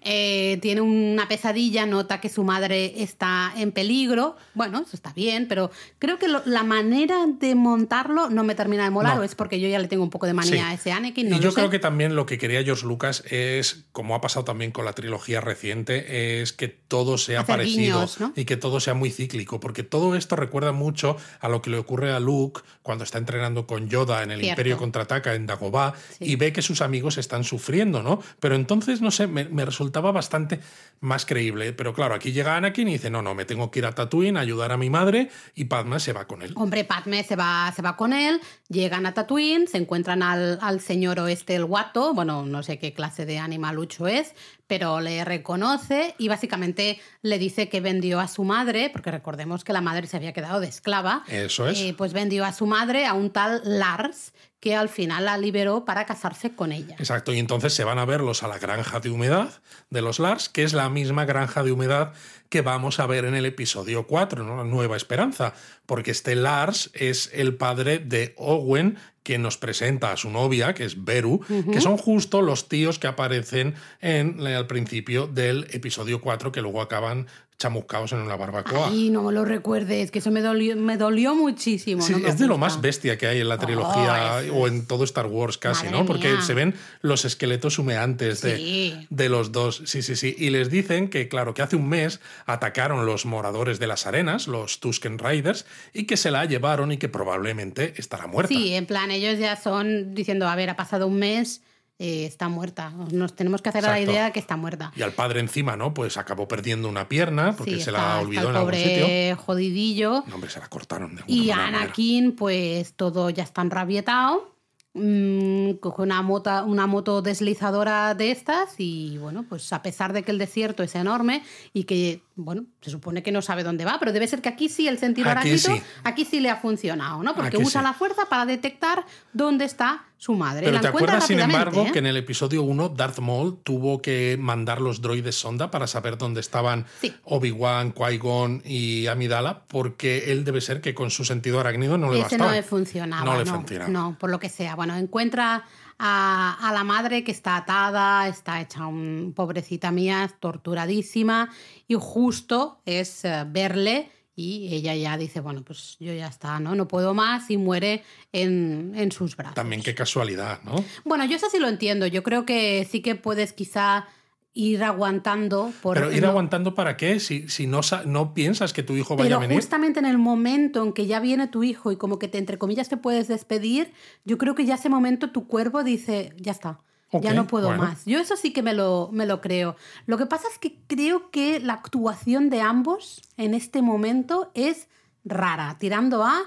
[0.03, 0.18] Eh,
[0.61, 4.37] tiene una pesadilla, nota que su madre está en peligro.
[4.55, 8.85] Bueno, eso está bien, pero creo que lo- la manera de montarlo no me termina
[8.85, 9.21] de molar, No.
[9.23, 10.59] o es porque yo ya le tengo un poco de manía Sí.
[10.59, 11.29] a ese Anakin.
[11.29, 11.57] No y yo sé.
[11.57, 14.93] creo que también lo que quería George Lucas es, como ha pasado también con la
[14.93, 18.33] trilogía reciente, es que todo sea Hacer parecido guiños, ¿no?
[18.37, 21.79] y que todo sea muy cíclico, porque todo esto recuerda mucho a lo que le
[21.79, 24.53] ocurre a Luke cuando está entrenando con Yoda en el Cierto.
[24.61, 26.25] Imperio Contraataca en Dagobah Sí.
[26.33, 28.21] y ve que sus amigos están sufriendo, ¿no?
[28.41, 30.61] Pero entonces, no sé, me, me resultaba bastante
[31.01, 31.73] más creíble.
[31.73, 34.37] Pero claro, aquí llega Anakin y dice, no, no, me tengo que ir a Tatooine
[34.37, 36.53] a ayudar a mi madre y Padma se va con él.
[36.57, 40.81] Hombre, Padme se va, se va con él, llegan a Tatooine, se encuentran al, al
[40.81, 44.35] señor oeste, el guato, bueno, no sé qué clase de animalucho es,
[44.67, 49.73] pero le reconoce y básicamente le dice que vendió a su madre, porque recordemos que
[49.73, 51.25] la madre se había quedado de esclava.
[51.29, 51.81] Eso es.
[51.81, 55.85] Eh, pues vendió a su madre a un tal Lars, que al final la liberó
[55.85, 56.97] para casarse con ella.
[56.99, 60.49] Exacto, y entonces se van a verlos a la granja de humedad de los Lars,
[60.49, 62.13] que es la misma granja de humedad
[62.49, 64.57] que vamos a ver en el episodio 4, ¿no?
[64.57, 65.55] La Nueva Esperanza,
[65.87, 70.85] porque este Lars es el padre de Owen, quien nos presenta a su novia, que
[70.85, 71.41] es Beru,
[71.71, 76.81] que son justo los tíos que aparecen en, al principio del episodio 4, que luego
[76.81, 77.27] acaban
[77.59, 78.89] chamuscados en una barbacoa.
[78.91, 82.03] Ay, no me lo recuerdes, que eso me dolió, me dolió muchísimo.
[82.03, 84.69] Sí, no me es de lo más bestia que hay en la trilogía Oh, o
[84.69, 86.07] en todo Star Wars casi, Madre ¿no?
[86.07, 86.41] Porque mía.
[86.43, 89.07] se ven los esqueletos humeantes de, Sí.
[89.11, 89.83] de los dos.
[89.87, 90.37] Sí, sí, sí.
[90.39, 94.47] Y les dicen que, claro, que hace un mes atacaron los moradores de las arenas,
[94.47, 98.55] los Tusken Riders, y que se la llevaron y que probablemente estará muerta.
[98.55, 101.61] Sí, en plan, ellos ya son diciendo, a ver, ha pasado un mes,
[101.99, 102.91] eh, está muerta.
[103.13, 104.93] Nos tenemos que hacer a la idea de que está muerta.
[104.95, 105.93] Y al padre encima, ¿no?
[105.95, 109.37] Pues acabó perdiendo una pierna porque Sí, se está- la olvidó el en algún sitio.
[109.37, 110.25] jodidillo.
[110.27, 111.67] No, hombre, se la cortaron de Y manera.
[111.67, 114.55] Anakin, pues todo ya está enrabietado.
[114.95, 120.23] mm, coge una moto, una moto deslizadora de estas y bueno, pues a pesar de
[120.25, 121.43] que el desierto es enorme
[121.73, 124.69] y que, bueno, se supone que no sabe dónde va, pero debe ser que aquí
[124.69, 125.83] sí el sentido arácnido, sí.
[126.05, 127.35] aquí sí le ha funcionado, ¿no?
[127.35, 127.87] Porque Aquí usa sí.
[127.87, 130.63] la fuerza para detectar dónde está su madre.
[130.65, 131.93] Pero La te acuerdas, sin embargo, ¿eh?
[131.93, 136.17] que en el episodio 1 Darth Maul tuvo que mandar los droides sonda para saber
[136.19, 137.15] dónde estaban Sí.
[137.25, 142.15] Obi-Wan, Qui-Gon y Amidala, porque él debe ser que con su sentido arácnido no le
[142.21, 142.47] Ese bastaba.
[142.51, 143.25] no le funcionaba.
[143.25, 143.91] No No, le funcionaba.
[143.91, 144.75] no, por lo que sea.
[144.75, 145.65] Bueno, encuentra
[145.99, 151.51] a, a la madre que está atada, está hecha un pobrecita mía, torturadísima,
[151.87, 156.77] y justo es eh, verle y ella ya dice, bueno, pues yo ya está, ¿no?
[156.77, 159.57] No puedo más y muere en, en sus brazos.
[159.57, 160.85] También qué casualidad, ¿no?
[161.05, 162.07] Bueno, yo eso sí lo entiendo.
[162.07, 164.07] Yo creo que sí que puedes quizá
[164.55, 168.83] ir aguantando por Pero ir no- aguantando para qué si, si no, no piensas que
[168.83, 169.57] tu hijo vaya Pero a venir.
[169.59, 172.59] justamente en el momento en que ya viene tu hijo y como que te, entre
[172.59, 173.93] comillas, te puedes despedir,
[174.25, 176.81] yo creo que ya ese momento tu cuerpo dice, ya está,
[177.13, 177.85] ya no puedo bueno.
[177.85, 178.05] más.
[178.05, 179.77] Yo eso sí que me lo, me lo creo.
[180.07, 184.89] Lo que pasa es que creo que la actuación de ambos en este momento es
[185.25, 186.41] rara, tirando a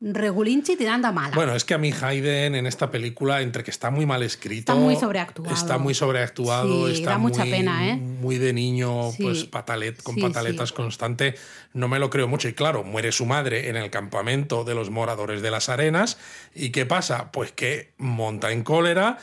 [0.00, 1.34] regulinchi, tirando a mala.
[1.34, 4.72] Bueno, es que a mí Hayden en esta película, entre que está muy mal escrito,
[4.72, 5.54] Está muy sobreactuado.
[5.54, 7.96] está muy sobreactuado, Sí, está da mucha muy, pena, ¿eh?
[7.96, 9.22] muy de niño, Sí.
[9.22, 11.36] pues patalet, con Sí, pataletas constante.
[11.72, 12.48] No me lo creo mucho.
[12.48, 16.18] Y claro, muere su madre en el campamento de los moradores de las arenas.
[16.54, 17.30] ¿Y qué pasa?
[17.32, 19.18] Pues que monta en cólera,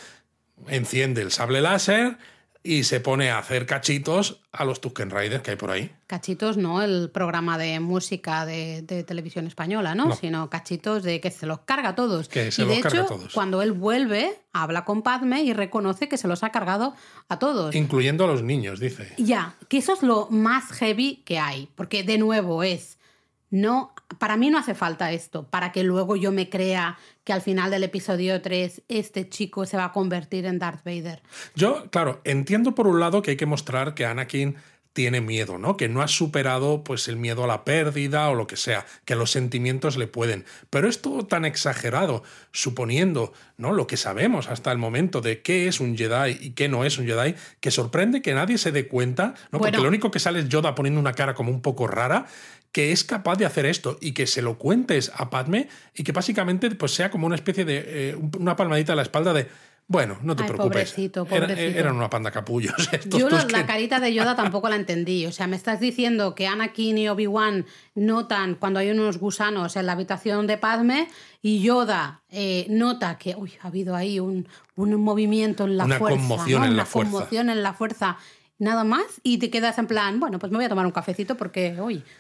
[0.68, 2.18] enciende el sable láser
[2.64, 5.92] y se pone a hacer cachitos a los Tusken Riders que hay por ahí.
[6.06, 10.06] Cachitos no el programa de música de, de televisión española, ¿no?
[10.06, 10.16] No.
[10.16, 12.28] Sino cachitos de que se los carga a todos.
[12.28, 13.34] Que se y de los carga a hecho, todos.
[13.34, 16.94] cuando él vuelve, habla con Padme y reconoce que se los ha cargado
[17.30, 17.74] a todos.
[17.74, 19.14] Incluyendo a los niños, dice.
[19.18, 23.00] Ya, que eso es lo más heavy que hay, porque de nuevo es
[23.52, 27.42] no para mí no hace falta esto para que luego yo me crea que al
[27.42, 31.22] final del episodio 3 este chico se va a convertir en Darth Vader.
[31.56, 34.56] Yo, claro, entiendo por un lado que hay que mostrar que Anakin
[34.94, 35.78] tiene miedo, ¿no?
[35.78, 39.16] Que no ha superado pues el miedo a la pérdida o lo que sea, que
[39.16, 40.46] los sentimientos le pueden.
[40.70, 43.72] Pero es todo tan exagerado, suponiendo, ¿no?
[43.72, 46.98] Lo que sabemos hasta el momento de qué es un Jedi y qué no es
[46.98, 49.60] un Jedi, que sorprende que nadie se dé cuenta, ¿no?
[49.60, 52.26] Porque lo único que sale es Yoda poniendo una cara como un poco rara,
[52.72, 56.12] que es capaz de hacer esto y que se lo cuentes a Padme y que
[56.12, 59.48] básicamente pues sea como una especie de eh, un- una palmadita a la espalda de
[59.88, 60.90] bueno, no te Ay, preocupes.
[60.94, 61.78] pobrecito, Era- pobrecito.
[61.80, 62.74] eran una panda capullos.
[62.94, 65.26] Estos Yo la, carita de Yoda tampoco la entendí.
[65.26, 69.86] O sea, me estás diciendo que Anakin y Obi-Wan notan cuando hay unos gusanos en
[69.88, 71.10] la habitación de Padme
[71.42, 74.48] y Yoda eh, nota que uy, ha habido ahí un,
[74.78, 76.18] un movimiento en la Una fuerza.
[76.20, 76.66] conmoción ¿no?
[76.68, 77.12] en Una la fuerza.
[77.12, 78.18] conmoción en la fuerza.
[78.62, 81.36] Nada más y te quedas en plan, bueno, pues me voy a tomar un cafecito
[81.36, 81.76] porque,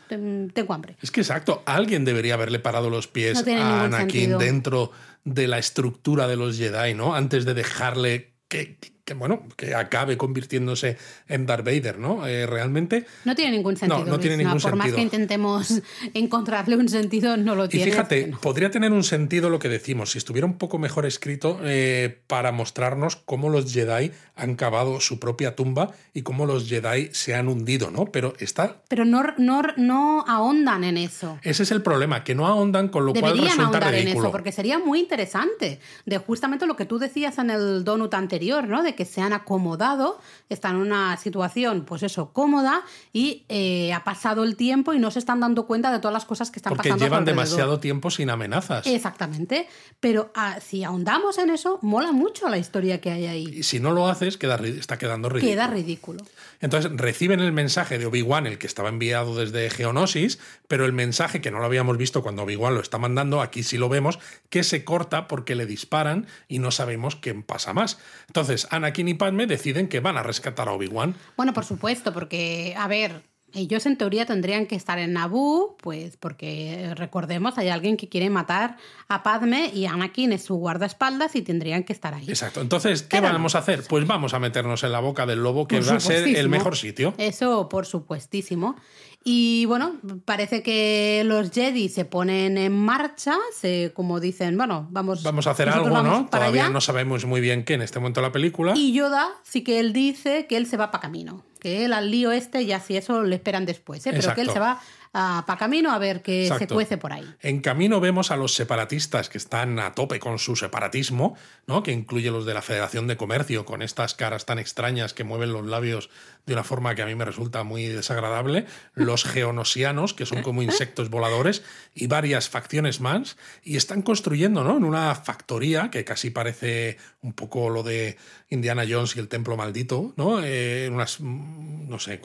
[0.09, 0.97] ten- tengo hambre.
[0.99, 4.39] Es que exacto, alguien debería haberle parado los pies No a Anakin sentido.
[4.39, 4.91] dentro
[5.23, 7.13] de la estructura de los Jedi, ¿no?
[7.13, 8.75] Antes de dejarle que,
[9.05, 10.97] que, bueno, que acabe convirtiéndose
[11.27, 12.27] en Darth Vader, ¿no?
[12.27, 13.05] Eh, realmente.
[13.25, 14.05] No tiene ningún sentido.
[14.05, 15.81] no tiene ningún Por más que intentemos
[16.13, 17.91] encontrarle un sentido, no lo Y tiene.
[17.91, 18.39] fíjate, no.
[18.39, 22.51] podría tener un sentido lo que decimos, si estuviera un poco mejor escrito eh, para
[22.51, 27.47] mostrarnos cómo los Jedi han cavado su propia tumba y cómo los Jedi se han
[27.47, 28.05] hundido, ¿no?
[28.05, 28.81] Pero está.
[28.87, 31.39] Pero no, no, no ahondan en eso.
[31.43, 34.25] Ese es el problema, que no ahondan, con lo cual resulta ahondar en ridículo.
[34.27, 35.79] eso, porque sería muy interesante.
[36.05, 38.83] De justamente lo que tú decías en el donut anterior, ¿no?
[38.83, 40.19] De que se han acomodado,
[40.49, 42.83] están en una situación, pues eso, cómoda,
[43.13, 46.25] y eh, ha pasado el tiempo y no se están dando cuenta de todas las
[46.25, 47.05] cosas que están Porque pasando.
[47.05, 48.87] su llevan demasiado tiempo sin amenazas.
[48.87, 49.67] Exactamente.
[49.99, 53.47] Pero ah, si ahondamos en eso, mola mucho la historia que hay ahí.
[53.47, 55.51] Y si no lo haces, queda, está quedando ridículo.
[55.51, 56.23] Queda ridículo.
[56.59, 61.41] Entonces reciben el mensaje de Obi-Wan, el que estaba enviado desde Geonosis, pero el mensaje
[61.41, 64.19] que no lo habíamos visto cuando Obi-Wan lo está mandando, aquí sí lo vemos,
[64.49, 67.97] que se corta porque le disparan y no sabemos qué pasa más.
[68.27, 71.15] Entonces Anakin y Padme deciden que van a rescatar a Obi-Wan.
[71.38, 73.23] Bueno, por supuesto, porque, a ver,
[73.53, 78.07] ellos en teoría tendrían que estar en Naboo, pues porque eh, recordemos, hay alguien que
[78.07, 78.77] quiere matar
[79.09, 82.29] a Padme y Anakin es su guardaespaldas y tendrían que estar ahí.
[82.29, 82.61] Exacto.
[82.61, 83.84] Entonces, ¿qué Pero- vamos a hacer?
[83.89, 86.77] Pues vamos a meternos en la boca del lobo, que va a ser el mejor
[86.77, 87.13] sitio.
[87.17, 88.77] Eso, por supuestísimo.
[89.24, 95.22] Y bueno, parece que los Jedi se ponen en marcha, se, como dicen, bueno, vamos,
[95.22, 96.28] Vamos a hacer algo, ¿no?
[96.30, 96.74] para Todavía allá.
[96.74, 98.74] no sabemos muy bien qué en este momento de la película.
[98.76, 102.09] Y Yoda sí que él dice que él se va para camino, que él al
[102.09, 104.11] lío este ya si eso le esperan después, ¿eh?
[104.11, 104.82] pero que él se va
[105.13, 107.30] para camino a ver qué se cuece por ahí.
[107.41, 111.36] En camino vemos a los separatistas que están a tope con su separatismo,
[111.67, 111.84] ¿no?
[111.84, 115.51] que incluye los de la Federación de Comercio, con estas caras tan extrañas que mueven
[115.51, 116.09] los labios
[116.45, 120.61] de una forma que a mí me resulta muy desagradable, los geonosianos, que son como
[120.61, 121.63] insectos voladores,
[121.93, 124.77] y varias facciones más, y están construyendo ¿no?
[124.77, 128.17] en una factoría que casi parece un poco lo de
[128.49, 130.43] Indiana Jones y el Templo Maldito, ¿no?
[130.43, 132.21] Eh, unas, mm, no sé,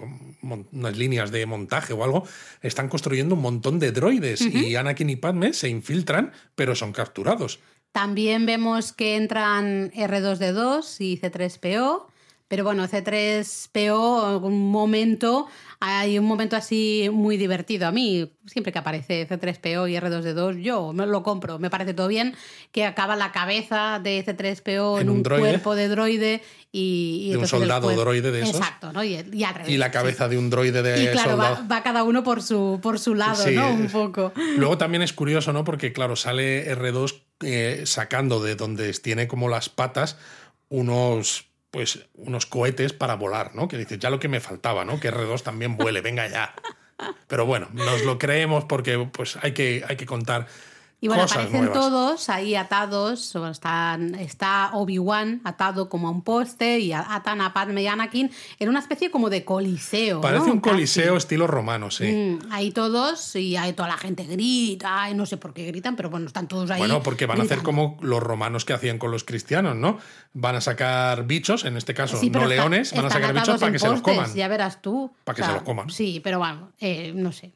[0.72, 2.26] unas líneas de montaje o algo,
[2.62, 7.60] están construyendo un montón de droides y Anakin y Padme se infiltran, pero son capturados.
[7.92, 12.06] También vemos que entran R2D2 y C3PO,
[12.48, 15.46] pero bueno, C3PO, un momento,
[15.80, 17.86] hay un momento así muy divertido.
[17.88, 22.08] A mí, siempre que aparece C3PO y R2D2, yo me lo compro, me parece todo
[22.08, 22.34] bien,
[22.72, 26.42] que acaba la cabeza de C3PO en, En un cuerpo de droide
[26.72, 27.26] y...
[27.28, 28.56] y De un soldado cuerpo- droide de esos.
[28.56, 29.02] Exacto, ¿no?
[29.02, 29.92] Y, y al revés, Y la sí.
[29.92, 31.68] cabeza de un droide de Y claro, va, soldado.
[31.68, 33.72] va cada uno por su, por su lado, Sí, ¿no?
[33.72, 34.32] Un poco.
[34.56, 35.64] Luego también es curioso, ¿no?
[35.64, 40.16] Porque, claro, sale R2 eh, sacando de donde tiene como las patas
[40.68, 43.68] unos pues unos cohetes para volar, ¿no?
[43.68, 45.00] Que dices, ya lo que me faltaba, ¿no?
[45.00, 46.54] Que R2 también vuele, venga ya.
[47.26, 50.46] Pero bueno, nos lo creemos porque pues hay que, hay que contar
[51.06, 51.78] Y bueno, cosas aparecen nuevas.
[51.80, 57.52] todos ahí atados, o están, está Obi-Wan atado como a un poste y atan a
[57.52, 60.20] Padme y Anakin en una especie como de coliseo.
[60.20, 60.54] Parece ¿no?
[60.54, 61.16] un coliseo Casi.
[61.18, 62.04] estilo romano, sí.
[62.12, 65.96] Mm, ahí todos y ahí toda la gente grita, y no sé por qué gritan,
[65.96, 66.78] pero bueno, están todos ahí.
[66.78, 69.98] Bueno, porque van a hacer como los romanos que hacían con los cristianos, ¿no?
[70.34, 73.60] Van a sacar bichos, en este caso Sí, no está- leones, van a sacar bichos
[73.60, 74.34] para que se los coman.
[74.34, 75.12] Ya verás tú.
[75.24, 75.88] Para que se los coman.
[75.90, 77.52] Sí, pero bueno, eh, no sé.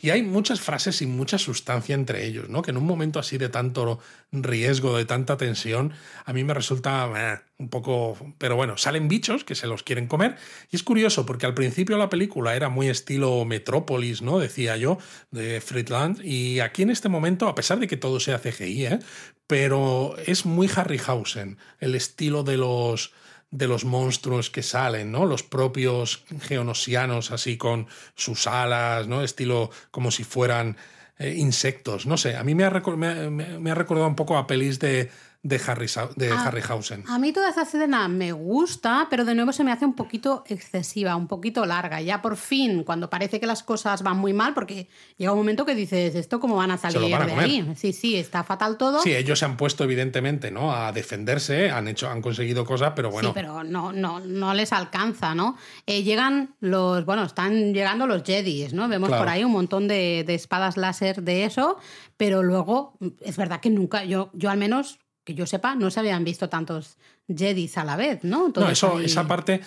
[0.00, 2.62] Y hay muchas frases y mucha sustancia entre ellos, ¿no?
[2.62, 3.98] Que en un momento así de tanto
[4.32, 5.92] riesgo, de tanta tensión,
[6.24, 8.16] a mí me resulta eh, un poco...
[8.38, 10.36] Pero bueno, salen bichos que se los quieren comer.
[10.70, 14.38] Y es curioso, porque al principio la película era muy estilo Metrópolis, ¿no?
[14.38, 14.98] Decía yo,
[15.30, 16.24] de Friedland.
[16.24, 18.98] Y aquí en este momento, a pesar de que todo sea CGI, ¿eh?
[19.46, 23.14] Pero es muy Harryhausen, el estilo de los
[23.50, 25.24] de los monstruos que salen, ¿no?
[25.24, 29.22] Los propios geonosianos así con sus alas, ¿no?
[29.22, 30.76] Estilo como si fueran
[31.18, 32.06] eh, insectos.
[32.06, 35.10] No sé, a mí me ha, recordado un poco a pelis de,
[35.42, 37.04] de, Harrysa- de Ah, Harryhausen.
[37.06, 40.42] A mí toda esa escena me gusta, pero de nuevo se me hace un poquito
[40.48, 42.00] excesiva, un poquito larga.
[42.02, 45.64] Ya por fin, cuando parece que las cosas van muy mal, porque llega un momento
[45.64, 47.44] que dices, ¿esto cómo van a salir van a de comer.
[47.46, 47.72] ahí?
[47.76, 49.00] Sí, sí, está fatal todo.
[49.00, 50.74] Sí, ellos se han puesto evidentemente, ¿no?
[50.74, 53.28] A defenderse, han hecho, han conseguido cosas, pero bueno.
[53.28, 55.56] Sí, pero no, no, no les alcanza, ¿no?
[55.86, 58.88] Eh, llegan los, bueno, están llegando los Jedis, ¿no?
[58.88, 59.22] Vemos Claro.
[59.22, 61.78] por ahí un montón de, de espadas láser de eso,
[62.16, 64.98] pero luego es verdad que nunca, yo, yo al menos,
[65.28, 66.96] que yo sepa, no se habían visto tantos
[67.28, 68.50] Jedis a la vez, ¿no?
[68.56, 69.60] No, eso, ahí- esa parte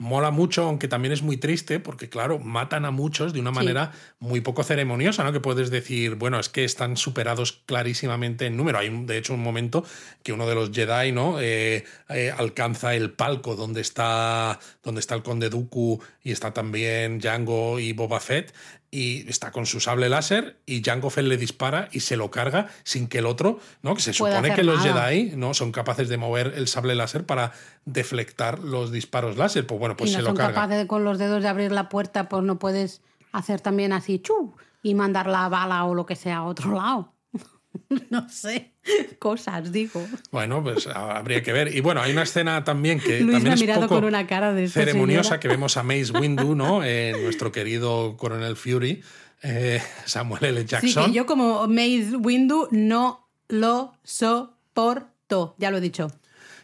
[0.00, 3.90] mola mucho, aunque también es muy triste, porque claro, matan a muchos de una manera
[4.20, 5.32] muy poco ceremoniosa, ¿no?
[5.32, 8.78] Que puedes decir, bueno, es que están superados clarísimamente en número.
[8.78, 9.84] Hay, de hecho, un momento
[10.22, 11.40] que uno de los Jedi, ¿no?
[11.40, 17.18] Eh, eh, alcanza el palco donde está, donde está el conde Dooku y está también
[17.18, 18.54] Django y Boba Fett
[18.90, 22.68] y está con su sable láser y Jango Fett le dispara y se lo carga
[22.84, 23.94] sin que el otro, ¿no?
[23.94, 25.08] Que se supone que los nada.
[25.08, 27.52] Jedi no son capaces de mover el sable láser para
[27.84, 29.66] deflectar los disparos láser.
[29.66, 30.54] Pues bueno, pues y no se lo son carga.
[30.54, 34.18] capaces de, con los dedos de abrir la puerta, pues no puedes hacer también así,
[34.20, 37.14] chu, y mandar la bala o lo que sea a otro lado.
[38.10, 38.74] no sé,
[39.18, 40.04] cosas, digo.
[40.30, 41.74] Bueno, pues habría que ver.
[41.74, 44.04] Y bueno, hay una escena también que Luis también me ha es mirado poco con
[44.04, 45.40] una cara de ceremoniosa señora.
[45.40, 46.82] que vemos a Mace Windu, ¿no?
[46.90, 49.02] Eh, nuestro querido coronel Fury,
[49.42, 50.60] eh, Samuel L.
[50.62, 51.06] Sí, Jackson.
[51.06, 56.10] que yo como Maze Windu no lo soporto, ya lo he dicho.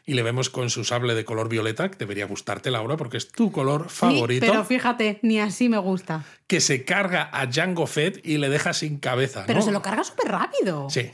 [0.06, 3.28] Y le vemos con su sable de color violeta, que debería gustarte, Laura, porque es
[3.32, 6.24] tu color Sí, favorito, pero fíjate, ni así me gusta.
[6.46, 9.44] que se carga a Jango Fett y le deja sin cabeza.
[9.46, 9.64] Pero ¿no?
[9.64, 10.88] se lo carga súper rápido.
[10.90, 11.10] Sí.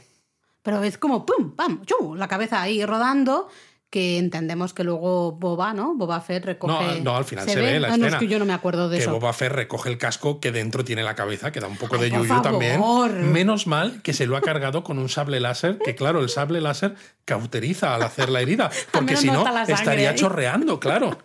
[0.63, 3.49] Pero es como pum, pam, chu, la cabeza ahí rodando,
[3.91, 5.93] que entendemos que luego Boba, ¿no?
[5.95, 6.73] Boba Fett recoge.
[6.99, 8.07] No, no, al final se, ve, la Ah, no, escena.
[8.07, 9.11] es que yo no me acuerdo de que eso.
[9.11, 12.09] Boba Fett recoge el casco que dentro tiene la cabeza, que da un poco Ay,
[12.09, 12.81] de yuyu también.
[13.33, 16.61] Menos mal que se lo ha cargado con un sable láser, que claro, el sable
[16.61, 20.15] láser cauteriza al hacer la herida, porque si no estaría ahí.
[20.15, 21.17] chorreando, claro.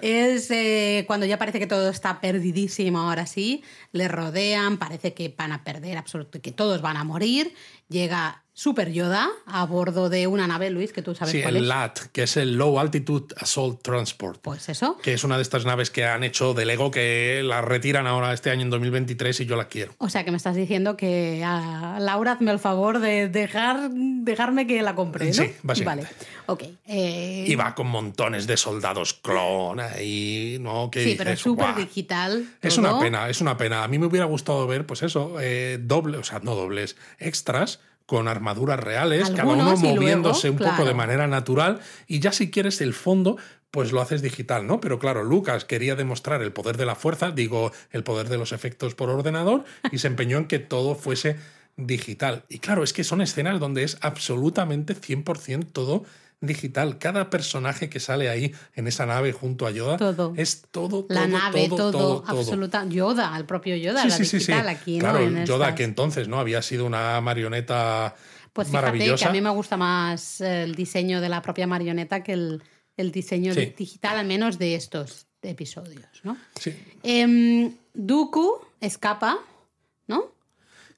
[0.00, 3.62] Es eh, cuando ya parece que todo está perdidísimo ahora sí,
[3.92, 7.52] le rodean, parece que van a perder absolutamente, que todos van a morir.
[7.88, 11.62] Llega Super Yoda a bordo de una nave, Luis, que tú sabes Sí, cuál el
[11.62, 11.68] es.
[11.68, 14.40] LAT, que es el Low Altitude Assault Transport.
[14.42, 14.98] Pues eso.
[15.00, 18.32] Que es una de estas naves que han hecho de Lego que la retiran ahora
[18.32, 19.94] este año en 2023 y yo la quiero.
[19.98, 24.66] O sea que me estás diciendo que a Laura hazme el favor de dejar, dejarme
[24.66, 25.34] que la compre, ¿no?
[25.34, 26.10] Sí, básicamente.
[26.12, 26.28] Vale.
[26.46, 26.62] Ok.
[26.88, 30.90] eh, Y va con montones de soldados clon ahí, ¿no?
[30.90, 32.44] Que sí, pero es súper digital.
[32.60, 33.84] Es una pena, es una pena.
[33.84, 37.78] A mí me hubiera gustado ver, pues eso, eh, doble, o sea, no dobles, extras
[38.08, 41.80] con armaduras reales, cada uno luego, moviéndose un poco de manera natural.
[42.06, 43.36] Y ya si quieres el fondo,
[43.70, 44.80] pues lo haces digital, ¿no?
[44.80, 48.52] Pero claro, Lucas quería demostrar el poder de la fuerza, digo, el poder de los
[48.52, 51.36] efectos por ordenador, y se empeñó en que todo fuese
[51.76, 52.44] digital.
[52.48, 56.06] Y claro, es que son escenas donde es absolutamente 100% todo
[56.40, 56.98] digital.
[56.98, 60.32] Cada personaje que sale ahí en esa nave junto a Yoda Todo.
[60.36, 62.38] es todo, La todo, nave, todo, todo, todo, todo.
[62.40, 62.84] absoluta.
[62.88, 64.36] Yoda, el propio Yoda, Sí, la sí, sí, sí.
[64.52, 65.38] digital aquí, Claro, ¿no?
[65.40, 68.14] En Yoda estas- que entonces no había sido una marioneta
[68.52, 69.24] Pues fíjate maravillosa.
[69.24, 72.62] que a mí me gusta más el diseño de la propia marioneta que el,
[72.96, 76.36] el diseño digital, al menos de estos episodios, ¿no?
[76.58, 76.74] Sí.
[77.02, 79.38] Em, Dooku escapa.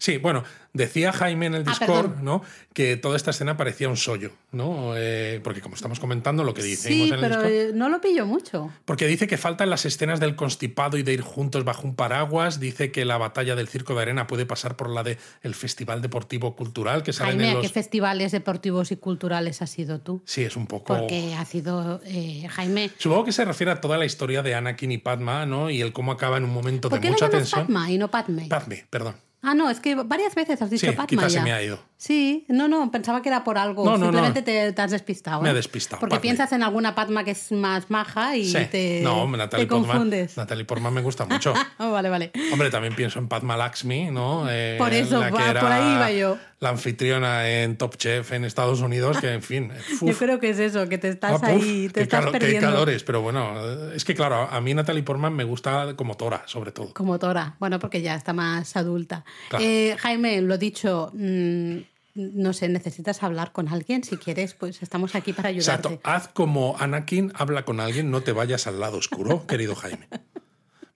[0.00, 2.20] Sí, bueno, decía Jaime en el Ah, Discord.
[2.22, 2.42] ¿no?
[2.72, 4.94] Que toda esta escena parecía un sollo, ¿no?
[4.96, 7.52] Eh, porque como estamos comentando lo que decimos Sí, en el pero Discord.
[7.52, 8.72] eh, no lo pillo mucho.
[8.86, 12.60] Porque dice que faltan las escenas del constipado y de ir juntos bajo un paraguas.
[12.60, 16.00] Dice que la batalla del circo de arena puede pasar por la del el Festival
[16.00, 17.72] Deportivo Cultural, que salen Jaime, en ¿a qué los.
[17.72, 20.22] festivales deportivos y culturales has ido tú?
[20.24, 20.96] Sí, es un poco.
[20.96, 22.90] Porque ha sido eh, Jaime.
[22.96, 25.68] Supongo que se refiere a toda la historia de Anakin y Padma, ¿no?
[25.68, 27.66] Y el cómo acaba en un momento ¿Por de qué mucha tensión.
[27.66, 28.46] Padma y no Padme?
[28.48, 29.16] Padme, perdón.
[29.42, 31.44] Ah, no, es que varias veces has dicho Sí, Padma quizás se ya.
[31.44, 31.78] me ha ido.
[32.02, 33.84] Sí, no, no, pensaba que era por algo.
[33.84, 34.04] No, no, no.
[34.04, 35.42] Simplemente Te, te has despistado.
[35.42, 35.54] Me he ¿eh?
[35.54, 38.56] despistado, Porque piensas en alguna Padma que es más maja y Sí.
[38.70, 39.90] te, no, Natalie te Portman.
[39.90, 40.34] confundes.
[40.38, 41.52] Natalie Portman me gusta mucho.
[41.78, 42.32] Ah, vale, vale.
[42.54, 44.46] Hombre, también pienso en Padma Lakshmi, ¿no?
[44.48, 46.38] Eh, Por eso, va, por ahí iba yo.
[46.60, 49.70] La anfitriona en Top Chef en Estados Unidos, que en fin.
[50.00, 52.38] Yo uf, creo que es eso, que te estás ah, ahí, te estás calo- qué
[52.38, 52.66] perdiendo.
[52.70, 56.70] calores, pero bueno, es que claro, a mí Natalie Portman me gusta como Tora, sobre
[56.72, 56.92] todo.
[56.92, 59.24] Como Tora, bueno, porque ya está más adulta.
[59.48, 59.64] Claro.
[59.64, 61.76] Eh, Jaime, lo dicho, mm,
[62.14, 64.04] no sé, necesitas hablar con alguien.
[64.04, 65.88] Si quieres, pues estamos aquí para ayudarte.
[65.88, 70.08] Exacto, haz como Anakin, habla con alguien, no te vayas al lado oscuro, querido Jaime.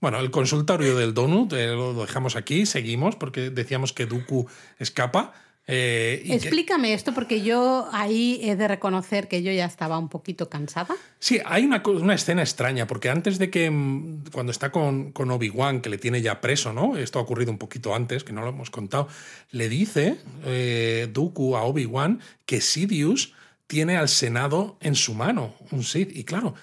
[0.00, 4.46] Bueno, el consultorio del Donut eh, lo dejamos aquí, seguimos, porque decíamos que Dooku
[4.78, 5.32] escapa.
[5.66, 9.98] Eh, y que- Explícame esto porque yo ahí he de reconocer que yo ya estaba
[9.98, 10.94] un poquito cansada.
[11.18, 15.80] Sí, hay una escena extraña, porque antes de que, mm, cuando está con, con Obi-Wan,
[15.80, 16.96] que le tiene ya preso, ¿no?
[16.98, 19.08] Esto ha ocurrido un poquito antes, que no lo hemos contado,
[19.52, 23.32] le dice eh, Dooku a Obi-Wan que Sidious
[23.66, 26.14] tiene al Senado en su mano, un Sith.
[26.14, 26.54] Y claro,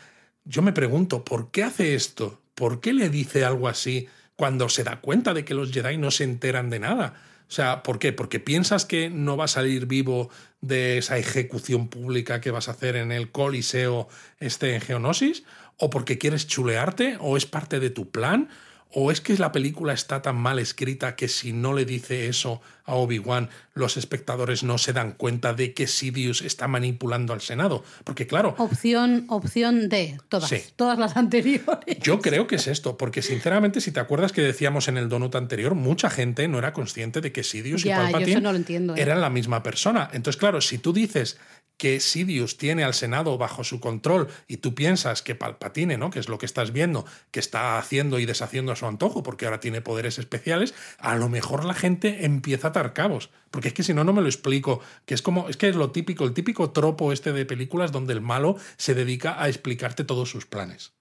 [0.46, 2.40] yo me pregunto, ¿por qué hace esto?
[2.54, 6.12] ¿Por qué le dice algo así cuando se da cuenta de que los Jedi no
[6.12, 7.16] se enteran de nada?
[7.52, 8.14] O sea, ¿por qué?
[8.14, 10.30] ¿Porque piensas que no va a salir vivo
[10.62, 14.08] de esa ejecución pública que vas a hacer en el Coliseo
[14.40, 15.44] este en Geonosis?
[15.76, 17.18] ¿O porque quieres chulearte?
[17.20, 18.48] ¿O es parte de tu plan?
[18.94, 22.62] ¿O es que la película está tan mal escrita que si no le dice eso
[22.84, 27.84] a Obi-Wan, los espectadores no se dan cuenta de que Sidious está manipulando al Senado?
[28.04, 30.62] Porque claro, Opción, opción D, todas, Sí.
[30.76, 32.00] todas las anteriores.
[32.02, 35.36] yo creo que es esto, porque sinceramente, si te acuerdas que decíamos en el donut
[35.36, 38.58] anterior, mucha gente no era consciente de que Sidious Ya, y Palpatine eso no lo
[38.58, 39.02] entiendo, ¿eh?
[39.02, 40.10] eran la misma persona.
[40.12, 41.38] Entonces, claro, si tú dices
[41.82, 46.12] que Sidious tiene al Senado bajo su control y tú piensas que Palpatine, ¿no?
[46.12, 49.46] que es lo que estás viendo, que está haciendo y deshaciendo a su antojo porque
[49.46, 53.32] ahora tiene poderes especiales, a lo mejor la gente empieza a atar cabos.
[53.50, 54.80] Porque es que si no, no me lo explico.
[55.08, 58.14] Que es como, es que es lo típico, el típico tropo este de películas donde
[58.14, 60.94] el malo se dedica a explicarte todos sus planes.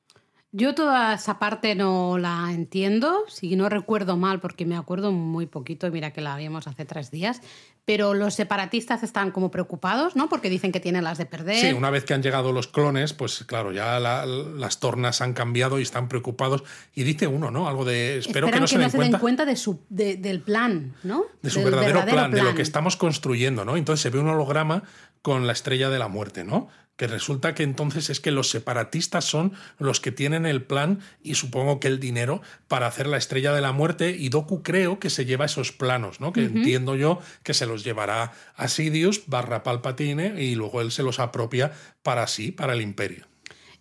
[0.53, 5.47] Yo toda esa parte no la entiendo, si no recuerdo mal, porque me acuerdo muy
[5.47, 7.41] poquito, y mira que la vimos hace tres días,
[7.85, 10.29] pero los separatistas están como preocupados, ¿no?
[10.29, 11.57] Porque dicen que tienen las de perder.
[11.57, 15.35] Sí, una vez que han llegado los clones, pues claro, ya la- las tornas han
[15.35, 16.65] cambiado y están preocupados.
[16.97, 17.69] Y dice uno, ¿no?
[17.69, 20.95] Algo de, espero Esperan que no se den cuenta cuenta de su, de- del plan,
[21.05, 21.27] ¿no?
[21.43, 23.77] de su Del verdadero, plan, de lo que estamos construyendo, ¿no?
[23.77, 24.83] Entonces se ve un holograma
[25.23, 26.69] con la estrella de la muerte, ¿no?
[27.01, 31.37] Que resulta que entonces es que los separatistas son los que tienen el plan y
[31.37, 35.09] supongo que el dinero para hacer la estrella de la muerte y Doku creo que
[35.09, 36.35] se lleva esos planos, ¿no?
[36.35, 41.03] Que entiendo yo que se los llevará a Sidious barra Palpatine y luego él se
[41.03, 41.73] los apropia
[42.03, 43.30] para sí, para el imperio.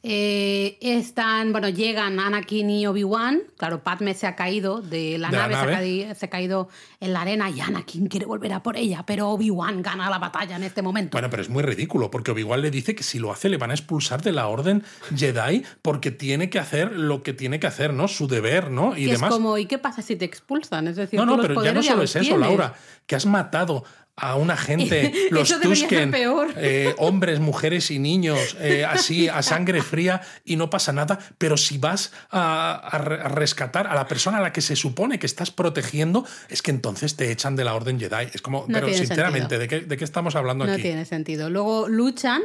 [0.01, 3.41] Eh, están, bueno, llegan Anakin y Obi-Wan.
[3.57, 6.29] Claro, Padme se ha caído de la De la nave, Se, ha caído, se ha
[6.29, 6.69] caído
[7.01, 10.55] en la arena y Anakin quiere volver a por ella, pero Obi-Wan gana la batalla
[10.55, 11.11] en este momento.
[11.17, 13.71] Bueno, pero es muy ridículo, porque Obi-Wan le dice que si lo hace le van
[13.71, 14.83] a expulsar de la orden
[15.15, 18.07] Jedi porque tiene que hacer lo que tiene que hacer, ¿no?
[18.07, 18.95] Su deber, ¿no?
[18.95, 19.31] Y Y es demás.
[19.33, 20.87] como, ¿y qué pasa si te expulsan?
[20.87, 22.39] Es decir, No, no, pero ya no solo es eso, tienes.
[22.39, 22.73] Laura,
[23.05, 23.83] que has matado
[24.21, 26.53] a una gente, los Tusken, peor.
[26.57, 31.57] eh, hombres, mujeres y niños, eh, así a sangre fría y no pasa nada, pero
[31.57, 35.19] si vas a, a re- a rescatar a la persona a la que se supone
[35.19, 38.27] que estás protegiendo, es que entonces te echan de la Orden Jedi.
[38.33, 39.57] Es como, No pero sinceramente.
[39.57, 40.81] ¿de qué, ¿de qué estamos hablando No aquí?
[40.81, 41.49] tiene sentido.
[41.49, 42.41] Luego luchan,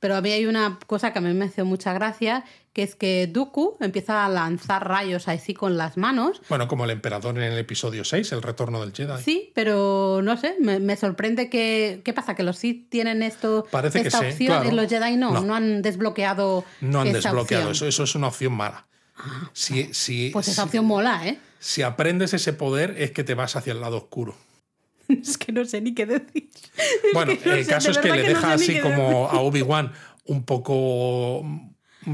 [0.00, 2.44] pero a mí hay una cosa que a mí me hace mucha gracia,
[2.78, 6.40] que es que Dooku empieza a lanzar rayos así con las manos.
[6.48, 9.20] Bueno, como el emperador en el episodio 6, el retorno del Jedi.
[9.20, 12.02] Sí, pero no sé, me, me sorprende que...
[12.04, 12.36] ¿Qué pasa?
[12.36, 14.68] ¿Que los Sith tienen esto, Parece que esta sí, opción claro.
[14.68, 15.32] y los Jedi no?
[15.32, 15.40] No.
[15.40, 17.88] No, han desbloqueado No han esta desbloqueado opción.
[17.88, 18.86] eso, eso es una opción mala.
[19.52, 21.40] Si, si, Pues esa si- opción mola, ¿eh?
[21.58, 24.36] si aprendes ese poder es que te vas hacia el lado oscuro.
[25.08, 26.48] Es que no sé ni qué decir.
[27.12, 29.28] Bueno, que no el sé, caso es que le que no deja sé así como
[29.28, 29.90] a Obi-Wan
[30.26, 31.42] un poco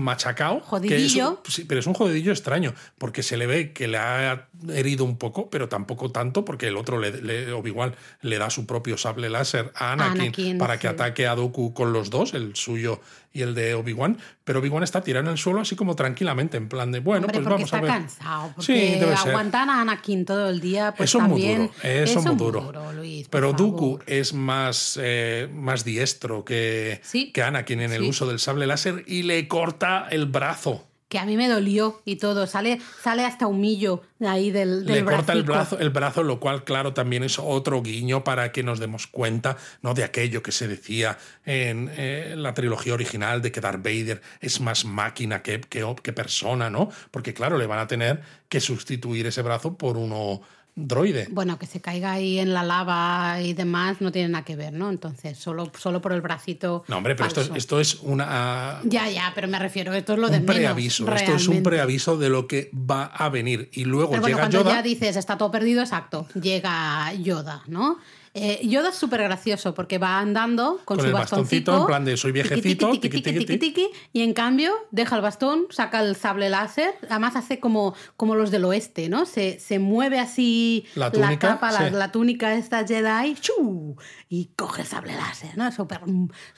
[0.02, 0.58] machacao.
[0.58, 1.42] que es un- Jodidillo.
[1.68, 5.50] pero es un jodidillo extraño, porque se le ve que le ha herido un poco,
[5.50, 9.72] pero tampoco tanto, porque el otro, le, le- Obi-Wan, le da su propio sable láser
[9.74, 13.00] a Anakin, Anakin, para que ataque a Dooku con los dos, el suyo
[13.32, 14.16] y el de Obi-Wan.
[14.44, 17.40] Pero Obi-Wan está tirado en el suelo así como tranquilamente, en plan de, bueno, Hombre,
[17.40, 17.90] pues vamos a está ver.
[17.90, 18.52] cansado.
[18.56, 21.58] Porque Sí, aguantar a Anakin todo el día, pues eso es muy también...
[21.66, 22.92] duro, eso es muy duro.
[22.92, 23.52] Luis, Pero.
[23.52, 27.32] Dooku es más, eh, más diestro que, Sí.
[27.32, 30.86] que Anakin en el uso del sable láser y le corta el brazo.
[31.14, 32.48] Que a mí me dolió y todo.
[32.48, 36.24] Sale, sale hasta un millo de ahí del, del le corta el brazo, el brazo,
[36.24, 39.94] lo cual, claro, también es otro guiño para que nos demos cuenta ¿no?
[39.94, 44.60] de aquello que se decía en eh, la trilogía original de que Darth Vader es
[44.60, 46.90] más máquina que, que, que persona, ¿no?
[47.12, 50.40] Porque, claro, le van a tener que sustituir ese brazo por uno
[50.76, 51.28] droide.
[51.30, 54.72] Bueno, que se caiga ahí en la lava y demás no tiene nada que ver,
[54.72, 54.90] ¿no?
[54.90, 56.84] Entonces, solo, solo por el bracito.
[56.88, 60.18] No, hombre, pero esto, es- esto es una, Ya, ya, pero me refiero, esto es
[60.18, 60.56] lo de un menos.
[60.56, 61.14] preaviso.
[61.14, 63.68] Esto es un preaviso de lo que va a venir.
[63.72, 64.76] Y luego Pero bueno, llega cuando Yoda.
[64.76, 67.98] ya dices está todo perdido, exacto, llega Yoda, ¿no?
[68.36, 71.80] Eh, Yoda es súper gracioso porque va andando con, Con su el bastoncito, bastoncito.
[71.82, 75.22] en plan de soy viejecito, tiqui, tiqui, tiqui, tiqui, tiqui, y en cambio deja el
[75.22, 79.24] bastón, saca el sable láser, además hace como, como los del oeste, ¿no?
[79.24, 81.94] Se, se mueve así La túnica, capa, la, sí.
[81.94, 83.96] la túnica esta Jedi, ¡chu!
[84.28, 85.70] y coge el sable láser, ¿no?
[85.70, 86.00] Súper,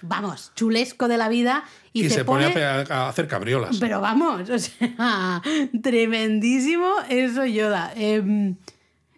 [0.00, 1.64] vamos, chulesco de la vida.
[1.92, 3.76] Y, Y, se, pone, pone a, pe- a hacer cabriolas.
[3.78, 5.42] pero vamos, o sea,
[5.82, 7.92] tremendísimo eso Yoda.
[7.96, 8.56] Em,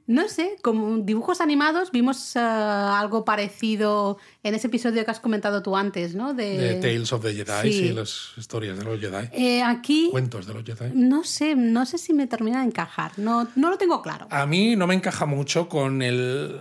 [0.09, 5.63] no sé, como dibujos animados vimos eh, algo parecido en ese episodio que has comentado
[5.63, 6.33] tú antes, ¿no?
[6.33, 7.89] De, de Tales of the Jedi, sí.
[7.89, 9.29] sí, las historias de los Jedi.
[9.33, 10.93] Eh, aquí Cuentos de los Jedi.
[10.95, 14.27] no sé, no sé si me termina de encajar, no, no lo tengo claro.
[14.31, 16.59] A mí no me encaja mucho con el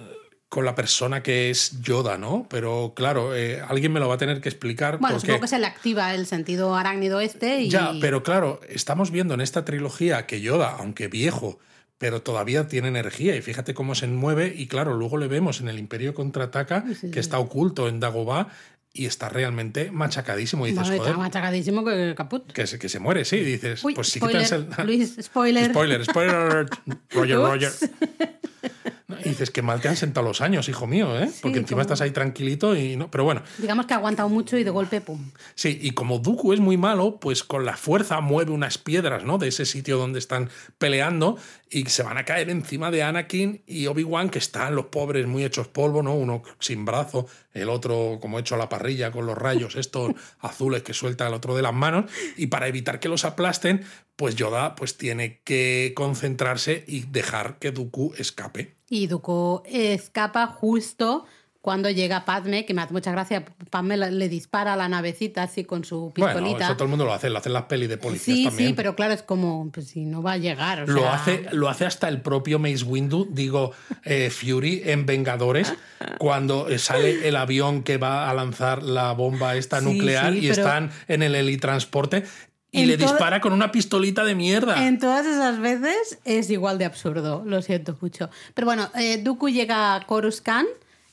[0.49, 2.47] con la persona que es Yoda, ¿no?
[2.49, 5.47] Pero claro, eh, alguien me lo va a tener que explicar Bueno, porque supongo que
[5.47, 7.69] se le activa el sentido arácnido este y...
[7.69, 11.59] ya, pero claro, estamos viendo en esta trilogía que Yoda, aunque viejo,
[11.97, 15.67] pero todavía tiene energía y fíjate cómo se mueve y claro, luego le vemos en
[15.67, 17.19] el Imperio contraataca Sí, que sí.
[17.19, 18.47] está oculto en Dagobah
[18.93, 22.51] y está realmente machacadísimo y dices, está joder, machacadísimo que caput.
[22.51, 25.69] que se, que se muere, sí, dices, Uy, pues sí spoiler, has el- Luis, spoiler.
[25.71, 26.65] Spoiler, spoiler.
[27.11, 27.37] Roger.
[27.37, 27.71] Roger.
[29.19, 31.29] No, Y dices que mal te han sentado los años, hijo mío, ¿eh?
[31.41, 33.09] Porque encima como- estás ahí tranquilito y no.
[33.11, 35.31] Pero bueno, Digamos que ha aguantado mucho y de golpe, pum.
[35.55, 39.37] sí, y como Dooku es muy malo, pues con la fuerza mueve unas piedras, ¿no?
[39.37, 41.37] De ese sitio donde están peleando
[41.69, 45.43] y se van a caer encima de Anakin y Obi-Wan, que están los pobres muy
[45.43, 46.13] hechos polvo, ¿no?
[46.15, 50.83] Uno sin brazo, el otro como hecho a la parrilla con los rayos estos azules
[50.83, 52.09] que suelta el otro de las manos.
[52.37, 53.83] Y para evitar que los aplasten,
[54.15, 58.76] pues Yoda pues tiene que concentrarse y dejar que Dooku escape.
[58.89, 61.25] Y Dooku escapa justo
[61.61, 63.43] cuando llega Padme, que me hace mucha gracia.
[63.69, 66.39] Padme le dispara a la navecita así con su pistolita.
[66.51, 68.69] Bueno, eso todo el mundo lo hace, lo hacen las pelis de policías sí, también.
[68.69, 70.83] sí, pero claro, es como, pues si no va a llegar.
[70.83, 73.73] o Lo sea, hace, lo hace hasta el propio Mace Windu, digo,
[74.05, 75.73] eh, Fury en Vengadores,
[76.19, 80.37] cuando eh, sale el avión que va a lanzar la bomba esta Sí, nuclear sí,
[80.45, 82.23] y pero- están en el helitransporte
[82.71, 84.87] y En le dispara con una pistolita de mierda.
[84.87, 88.29] En todas esas veces es igual de absurdo, lo siento mucho.
[88.53, 90.67] Pero bueno, eh, Dooku llega a Coruscant,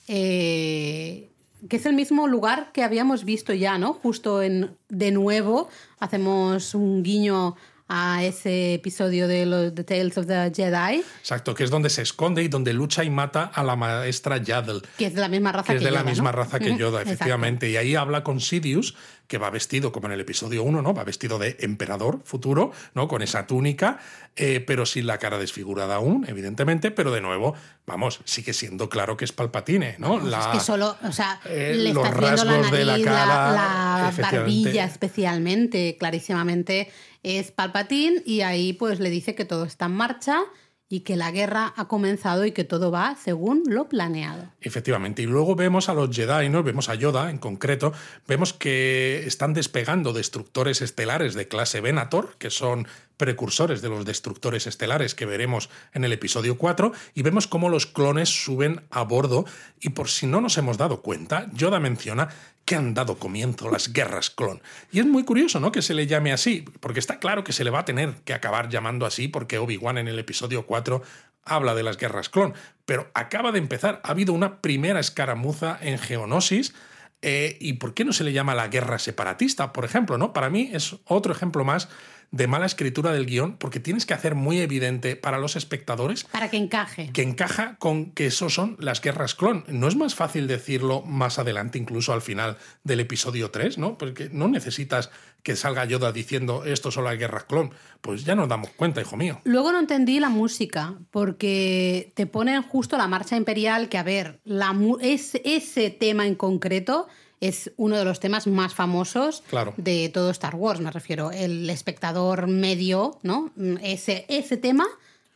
[0.09, 1.31] eh,
[1.69, 3.95] que es el mismo lugar que habíamos visto ya, ¿no?
[3.95, 5.69] Justo en, de nuevo
[6.01, 7.57] hacemos un guiño
[7.89, 12.01] a ese episodio de los The Tales of the Jedi, Exacto, que es donde se
[12.03, 14.81] esconde y donde lucha y mata a la maestra Yaddle.
[14.97, 16.37] que es de la misma raza que que, es de la Yoda, misma ¿no?
[16.39, 17.11] raza que Yoda, exacto.
[17.13, 17.71] efectivamente.
[17.71, 18.95] Y ahí habla con Sidious,
[19.27, 20.93] que va vestido como en el episodio 1, ¿no?
[20.95, 23.09] Va vestido de emperador futuro, ¿no?
[23.09, 23.99] Con esa túnica,
[24.37, 26.91] eh, pero sin la cara desfigurada aún, evidentemente.
[26.91, 27.55] Pero de nuevo,
[27.87, 30.21] vamos, sigue siendo claro que es Palpatine, ¿no?
[30.21, 33.05] La- es que solo, o sea, eh, le los está haciendo la rasgos de nariz,
[33.07, 36.91] la cara, la barbilla especialmente, clarísimamente
[37.23, 40.41] es Palpatín y ahí pues le dice que todo está en marcha
[40.89, 44.53] y que la guerra ha comenzado y que todo va según lo planeado.
[44.61, 46.49] Efectivamente, y luego vemos a los Jedi.
[46.49, 47.93] Vemos a Yoda en concreto,
[48.27, 54.67] vemos que están despegando destructores estelares de clase Venator, que son precursores de los destructores
[54.67, 59.45] estelares que veremos en el episodio 4, y vemos cómo los clones suben a bordo,
[59.81, 62.29] y por si no nos hemos dado cuenta, Yoda menciona
[62.65, 64.63] que han dado comienzo las guerras clon.
[64.91, 65.71] Y es muy curioso, ¿no?
[65.71, 68.33] Que se le llame así, porque está claro que se le va a tener que
[68.33, 71.03] acabar llamando así, porque Obi-Wan en el episodio 4
[71.45, 72.55] habla de las guerras clon.
[72.87, 76.75] Pero acaba de empezar, ha habido una primera escaramuza en Geonosis.
[77.23, 80.19] Eh, ¿Y por qué no se le llama la guerra separatista, por ejemplo?
[80.19, 80.33] ¿no?
[80.33, 81.89] Para mí es otro ejemplo más
[82.35, 86.25] de mala escritura del guion, porque tienes que hacer muy evidente para los espectadores.
[86.25, 87.11] Para que encaje.
[87.13, 89.65] Que encaja con que eso son las guerras clon.
[89.69, 93.97] No es más fácil decirlo más adelante, incluso al final del episodio 3, ¿no?
[93.97, 95.11] Porque no necesitas
[95.45, 97.71] que salga Yoda diciendo esto son las guerras clon.
[98.01, 99.41] Pues ya nos damos cuenta, hijo mío.
[99.45, 104.41] Luego no entendí la música, porque te ponen justo la marcha imperial, que a ver,
[104.45, 107.07] la, ese tema en concreto
[107.41, 109.43] es uno de los temas más famosos
[109.77, 111.31] de todo Star Wars, me refiero.
[111.31, 113.51] El espectador medio, ¿no?
[113.83, 114.87] Ese, ese tema.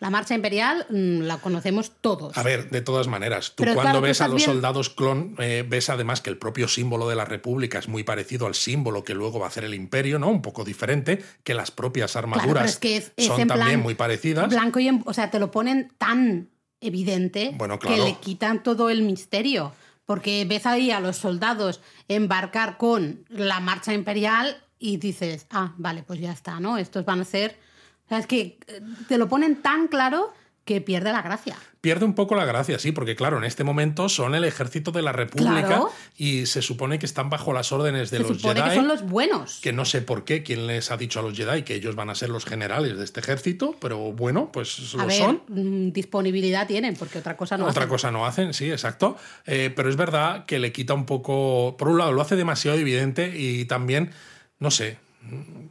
[0.01, 2.38] La marcha imperial mm, la conocemos todos.
[2.38, 6.20] A ver, de todas maneras, tú cuando ves a los soldados clon, eh, ves además
[6.20, 9.46] que el propio símbolo de la República es muy parecido al símbolo que luego va
[9.46, 10.28] a hacer el Imperio, ¿no?
[10.28, 12.78] Un poco diferente, que las propias armaduras
[13.18, 14.49] son también muy parecidas.
[14.49, 16.49] Blanco y o sea, te lo ponen tan
[16.80, 19.72] evidente que le quitan todo el misterio
[20.09, 26.02] porque ves ahí a los soldados embarcar con la marcha imperial y dices, ah, vale,
[26.02, 26.78] pues ya está, ¿no?
[26.78, 27.59] Estos van a ser...
[28.06, 30.32] O sea, es que eh, te lo ponen tan claro
[30.68, 31.56] que pierde la gracia.
[31.80, 35.00] Pierde un poco la gracia, sí, porque claro, en este momento son el ejército de
[35.00, 38.68] la República y se supone que están bajo las órdenes de se los supone Jedi.
[38.68, 39.60] Que son los buenos.
[39.62, 42.10] Que no sé por qué quién les ha dicho a los Jedi que ellos van
[42.10, 45.40] a ser los generales de este ejército, pero bueno, pues lo son.
[45.48, 49.16] Mm, disponibilidad tienen, porque otra cosa no otra cosa no hacen, sí, exacto.
[49.46, 51.76] Eh, pero es verdad que le quita un poco.
[51.78, 54.10] Por un lado, lo hace demasiado evidente y también,
[54.58, 54.98] no sé,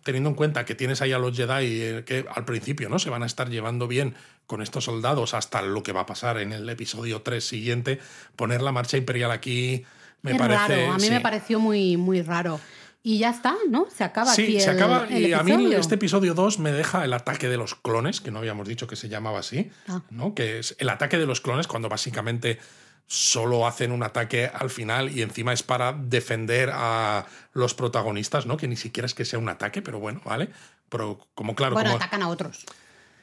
[0.04, 3.10] teniendo en cuenta que tienes ahí a los Jedi eh, que al principio no se
[3.10, 6.52] van a estar llevando bien con estos soldados hasta lo que va a pasar en
[6.54, 8.00] el episodio 3 siguiente,
[8.36, 9.86] poner la marcha imperial aquí
[10.22, 10.76] me parece.
[10.76, 10.94] Raro.
[10.94, 12.60] A mí me pareció muy, muy raro.
[13.04, 13.88] Y ya está, ¿no?
[13.96, 15.10] Se acaba sí, aquí se acaba.
[15.10, 18.40] y a mí este episodio 2 me deja el ataque de los clones, que no
[18.40, 20.02] habíamos dicho que se llamaba así, ah.
[20.10, 20.36] ¿no?
[20.36, 22.60] Que es el ataque de los clones cuando básicamente
[23.08, 28.58] solo hacen un ataque al final y encima es para defender a los protagonistas, ¿no?
[28.58, 30.50] Que ni siquiera es que sea un ataque, pero bueno, ¿vale?
[30.90, 31.74] Pero como claro.
[31.74, 32.04] Bueno, como...
[32.04, 32.66] atacan a otros.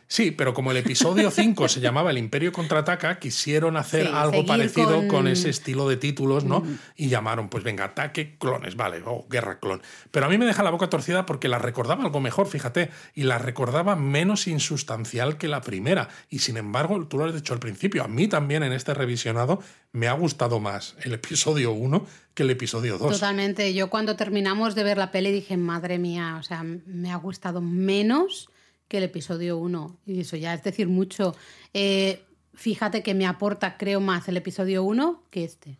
[0.06, 5.06] Sí, pero como el episodio 5 se llamaba El Imperio contraataca, quisieron hacer algo parecido
[5.08, 5.28] con...
[5.28, 6.60] ese estilo de títulos, ¿no?
[6.60, 6.78] Mm.
[6.96, 9.82] Y llamaron, pues venga, ataque clones, vale, o guerra clon.
[10.10, 13.24] Pero a mí me deja la boca torcida porque la recordaba algo mejor, fíjate, y
[13.24, 16.08] la recordaba menos insustancial que la primera.
[16.28, 19.60] Y sin embargo, tú lo has dicho al principio, a mí también en este revisionado
[19.92, 23.12] me ha gustado más el episodio 1 que el episodio 2.
[23.12, 23.72] Totalmente.
[23.74, 27.60] Yo cuando terminamos de ver la peli dije, madre mía, o sea, me ha gustado
[27.60, 28.50] menos
[28.88, 29.98] que el episodio 1.
[30.06, 31.34] Y eso ya es decir mucho.
[31.72, 32.22] Eh,
[32.54, 35.78] fíjate que me aporta, creo, más el episodio 1 que este.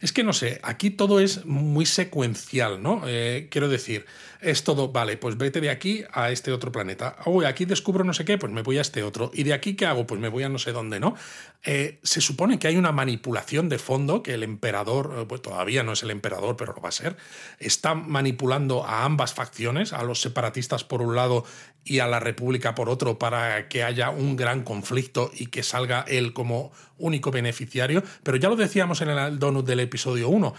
[0.00, 3.02] Es que no sé, aquí todo es muy secuencial, ¿no?
[3.06, 4.06] Eh, quiero decir,
[4.40, 7.16] es todo, vale, pues vete de aquí a este otro planeta.
[7.26, 9.32] Uy, aquí descubro no sé qué, pues me voy a este otro.
[9.34, 10.06] ¿Y de aquí qué hago?
[10.06, 11.16] Pues me voy a no sé dónde, ¿no?
[11.64, 15.82] Eh, se supone que hay una manipulación de fondo, que el emperador, eh, pues todavía
[15.82, 17.16] no es el emperador, pero lo va a ser,
[17.58, 21.44] está manipulando a ambas facciones, a los separatistas por un lado
[21.84, 26.04] y a la República por otro, para que haya un gran conflicto y que salga
[26.06, 28.02] él como único beneficiario.
[28.22, 30.54] Pero ya lo decíamos en el donut del episodio 1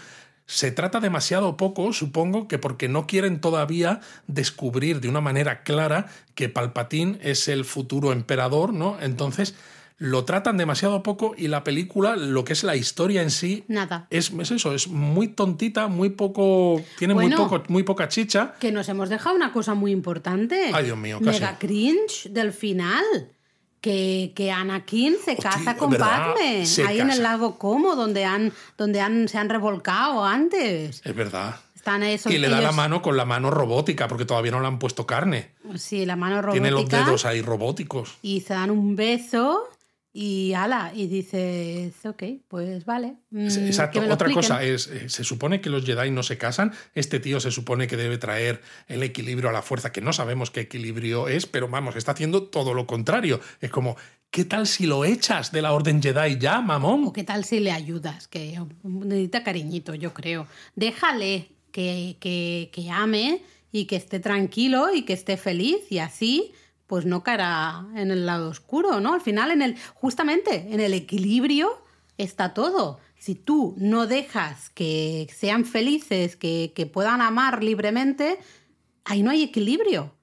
[0.50, 6.06] se trata demasiado poco, supongo que porque no quieren todavía descubrir de una manera clara
[6.34, 8.96] que Palpatín es el futuro emperador, ¿no?
[9.00, 9.54] Entonces
[9.96, 14.08] lo tratan demasiado poco y la película, lo que es la historia en sí, nada.
[14.10, 18.54] Es, eso, es muy tontita, muy poco, tiene muy poco, muy poca chicha.
[18.58, 20.72] Que nos hemos dejado una cosa muy importante.
[20.72, 21.38] Ay, Dios mío, casi.
[21.38, 23.04] Mega cringe del final
[23.80, 29.00] que, que Anakin se casa con Padme, ahí en el lago Como, donde, han, donde
[29.00, 31.02] han, se han revolcado antes.
[31.04, 31.56] Es verdad.
[31.74, 34.78] Están y le da la mano con la mano robótica, porque todavía no le han
[34.78, 35.52] puesto carne.
[35.76, 36.62] Sí, la mano robótica.
[36.62, 38.18] Tiene los dedos ahí robóticos.
[38.20, 39.66] Y se dan un beso
[40.12, 43.14] y ala, y dices, ok, pues vale.
[43.30, 44.00] Mm, exacto.
[44.10, 46.72] Otra cosa es, eh, se supone que los Jedi no se casan.
[46.94, 50.50] Este tío se supone que debe traer el equilibrio a la fuerza, que no sabemos
[50.50, 53.40] qué equilibrio es, pero vamos, está haciendo todo lo contrario.
[53.60, 53.96] Es como,
[54.32, 57.06] ¿qué tal si lo echas de la Orden Jedi ya, mamón?
[57.06, 60.48] O qué tal si le ayudas, que necesita cariñito, yo creo.
[60.74, 66.52] Déjale que, que, que ame y que esté tranquilo y que esté feliz y así
[66.90, 69.14] pues no caerá en el lado oscuro, ¿no?
[69.14, 71.84] Al final, en el, justamente en el equilibrio
[72.18, 72.98] está todo.
[73.16, 78.40] Si tú no dejas que sean felices, que, que puedan amar libremente,
[79.04, 80.16] ahí no hay equilibrio.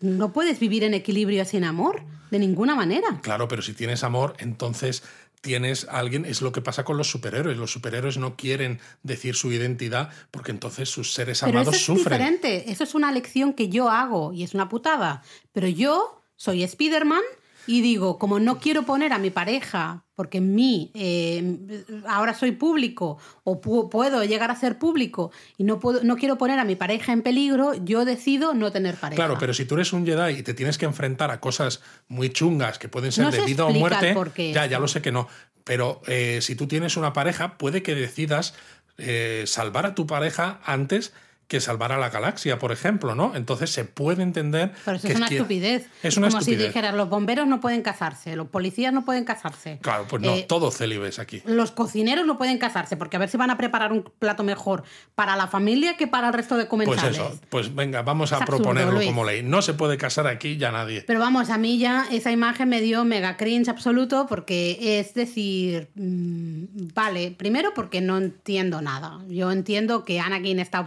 [0.00, 3.20] No puedes vivir en equilibrio sin amor, de ninguna manera.
[3.20, 5.02] Claro, pero si tienes amor, entonces
[5.46, 7.56] tienes a alguien, es lo que pasa con los superhéroes.
[7.56, 11.98] Los superhéroes no quieren decir su identidad porque entonces sus seres Pero amados eso es
[12.00, 12.18] sufren.
[12.18, 15.22] diferente, eso es una lección que yo hago y es una putada.
[15.52, 17.22] Pero yo soy Spider-Man
[17.66, 22.52] y digo, como no quiero poner a mi pareja, porque en mí eh, ahora soy
[22.52, 26.64] público o pu- puedo llegar a ser público y no, puedo, no quiero poner a
[26.64, 29.16] mi pareja en peligro, yo decido no tener pareja.
[29.22, 32.30] Claro, pero si tú eres un Jedi y te tienes que enfrentar a cosas muy
[32.30, 34.14] chungas que pueden ser No de se vida o muerte,
[34.54, 35.28] ya, ya lo sé que no.
[35.64, 38.54] Pero eh, si tú tienes una pareja, puede que decidas
[38.98, 41.12] eh, salvar a tu pareja antes
[41.48, 43.34] que salvar a la galaxia, por ejemplo, ¿no?
[43.36, 44.72] Entonces se puede entender.
[44.84, 45.88] Pero eso que es una estupidez.
[46.02, 49.78] Es una Como si dijeras, los bomberos no pueden casarse, los policías no pueden casarse.
[49.80, 51.42] Claro, pues no, Eh, todo célibes aquí.
[51.46, 54.82] Los cocineros no pueden casarse porque a ver si van a preparar un plato mejor
[55.14, 57.16] para la familia que para el resto de Pues comensales.
[57.18, 59.06] eso, pues venga, vamos a absurdo, proponerlo Luis.
[59.06, 59.42] como ley.
[59.44, 61.04] No se puede casar aquí ya nadie.
[61.06, 65.90] Pero vamos, a mí ya esa imagen me dio mega cringe absoluto porque es decir,
[65.94, 69.20] mm, vale, primero porque no entiendo nada.
[69.28, 70.78] Yo entiendo que Anakin está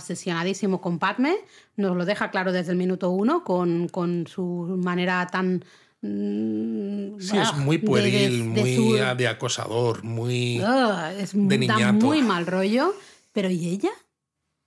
[0.49, 1.35] obsesionadísimo con Padme,
[1.77, 4.43] nos lo deja claro desde el minuto uno con, con su
[4.83, 5.63] manera tan...
[6.01, 10.61] mm, Sí, es ah, muy de- pueril, de- de muy su- de acosador, muy...
[10.63, 12.93] Ah, es, de da muy mal rollo.
[13.31, 13.91] Pero ¿y ella?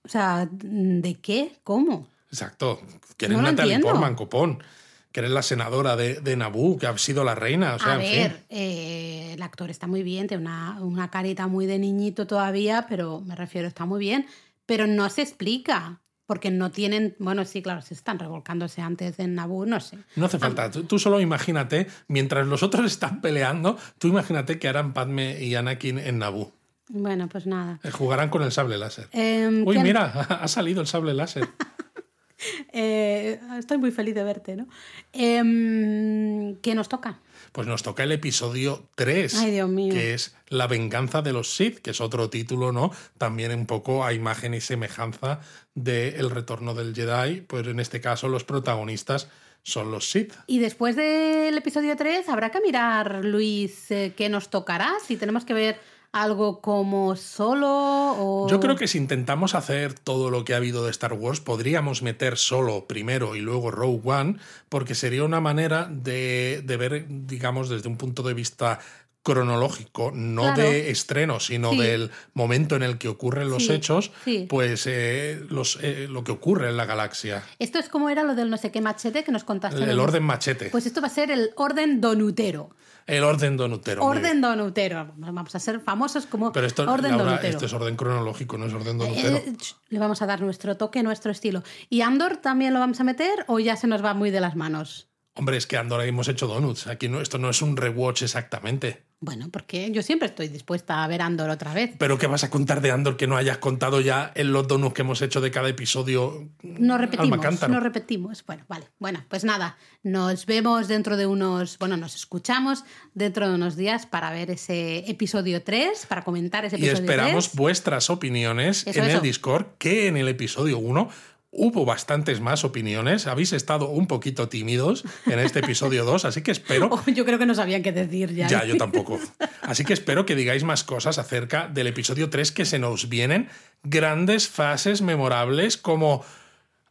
[0.05, 1.57] O sea, ¿de qué?
[1.63, 2.07] ¿Cómo?
[2.29, 2.79] Exacto.
[3.17, 3.79] Que eres No Natalie.
[3.79, 4.63] Portman, copón.
[5.11, 7.75] Que eres la senadora de, de Naboo, que ha sido la reina.
[7.75, 8.45] O sea, a en ver, fin.
[8.49, 13.21] eh, el actor está muy bien, tiene una, una carita muy de niñito todavía, pero
[13.21, 14.25] me refiero, está muy bien.
[14.65, 17.15] Pero no se explica, porque no tienen.
[17.19, 19.97] Bueno, sí, claro, se están revolcándose antes en Naboo, no sé.
[20.15, 20.71] No hace falta.
[20.71, 25.55] Tú, tú solo imagínate, mientras los otros están peleando, tú imagínate que harán Padme y
[25.55, 26.53] Anakin en Naboo.
[26.89, 27.79] Bueno, pues nada.
[27.83, 29.07] Eh, Jugarán con el sable láser.
[29.13, 30.03] Em, Uy, ¿qué- mira,
[30.41, 31.47] ha salido el sable láser.
[32.73, 34.67] eh, estoy muy feliz de verte, ¿no?
[35.13, 37.19] Em, ¿Qué nos toca?
[37.53, 39.93] Pues nos toca el episodio 3, Ay, Dios mío.
[39.93, 42.91] que es La venganza de los Sith, que es otro título, ¿no?
[43.19, 45.39] También un poco a imagen y semejanza
[45.75, 49.29] de El retorno del Jedi, pues en este caso los protagonistas
[49.61, 50.33] son los Sith.
[50.47, 55.45] Y después del episodio 3 habrá que mirar, Luis, eh, qué nos tocará, si tenemos
[55.45, 55.79] que ver
[56.13, 58.47] algo como solo o...
[58.49, 62.01] Yo creo que si intentamos hacer todo lo que ha habido de Star Wars, podríamos
[62.03, 64.37] meter solo primero y luego Rogue One,
[64.69, 68.79] porque sería una manera de, de ver, digamos, desde un punto de vista
[69.23, 70.61] cronológico, no Claro.
[70.69, 71.77] de estreno, sino Sí.
[71.77, 74.45] del momento en el que ocurren los Sí, hechos, sí.
[74.49, 77.41] pues eh, los, eh, lo que ocurre en la galaxia.
[77.57, 79.81] Esto es como era lo del no sé qué machete que nos contaste.
[79.81, 82.69] El, el orden machete, Pues esto va a ser el orden donutero.
[83.07, 84.03] El orden donutero.
[84.03, 85.11] orden donutero.
[85.17, 87.49] Vamos a ser famosos como Pero esto, orden Laura, donutero.
[87.49, 89.37] esto es orden cronológico, no es orden donutero.
[89.37, 91.63] Eh, ch, le vamos a dar nuestro toque, nuestro estilo.
[91.89, 94.55] ¿Y Andor también lo vamos a meter o ya se nos va muy de las
[94.55, 95.09] manos?
[95.35, 96.85] Hombre, es que Andorra hemos hecho donuts.
[96.85, 99.03] Aquí no, esto no es un rewatch exactamente.
[99.19, 101.91] Bueno, porque yo siempre estoy dispuesta a ver Andor otra vez.
[101.97, 104.93] Pero ¿qué vas a contar de Andor que no hayas contado ya en los donuts
[104.93, 106.49] que hemos hecho de cada episodio?
[106.61, 108.45] No repetimos, no repetimos.
[108.45, 108.85] Bueno, vale.
[108.99, 112.83] Bueno, pues nada, nos vemos dentro de unos, bueno, nos escuchamos
[113.13, 117.45] dentro de unos días para ver ese episodio 3, para comentar ese y episodio esperamos
[117.45, 117.55] 3.
[117.55, 119.17] vuestras opiniones Eso, en eso.
[119.17, 121.09] el Discord, que en el episodio 1
[121.55, 123.27] hubo bastantes más opiniones.
[123.27, 126.89] Habéis estado un poquito tímidos en este episodio 2, así que espero...
[126.91, 128.47] Oh, yo creo que no sabían qué decir ya.
[128.47, 129.19] Ya, yo tampoco.
[129.61, 133.49] Así que espero que digáis más cosas acerca del episodio 3 que se nos vienen
[133.83, 136.25] grandes frases memorables como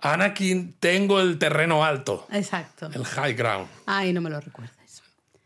[0.01, 2.91] Anakin, tengo el terreno alto, Exacto.
[2.93, 3.69] el high ground.
[3.87, 5.03] Ay, no me lo recuerdes.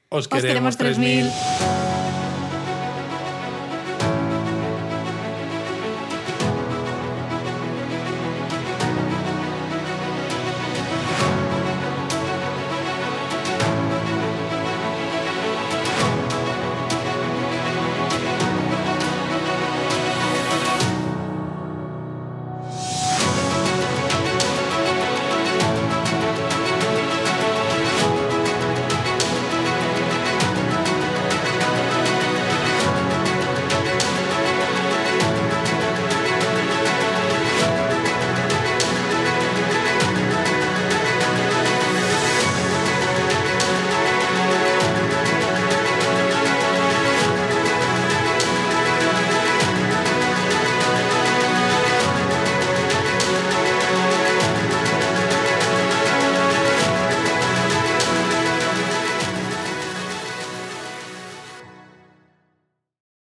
[0.08, 1.28] Os Os queremos queremos 3000.
[1.28, 2.15] 3000.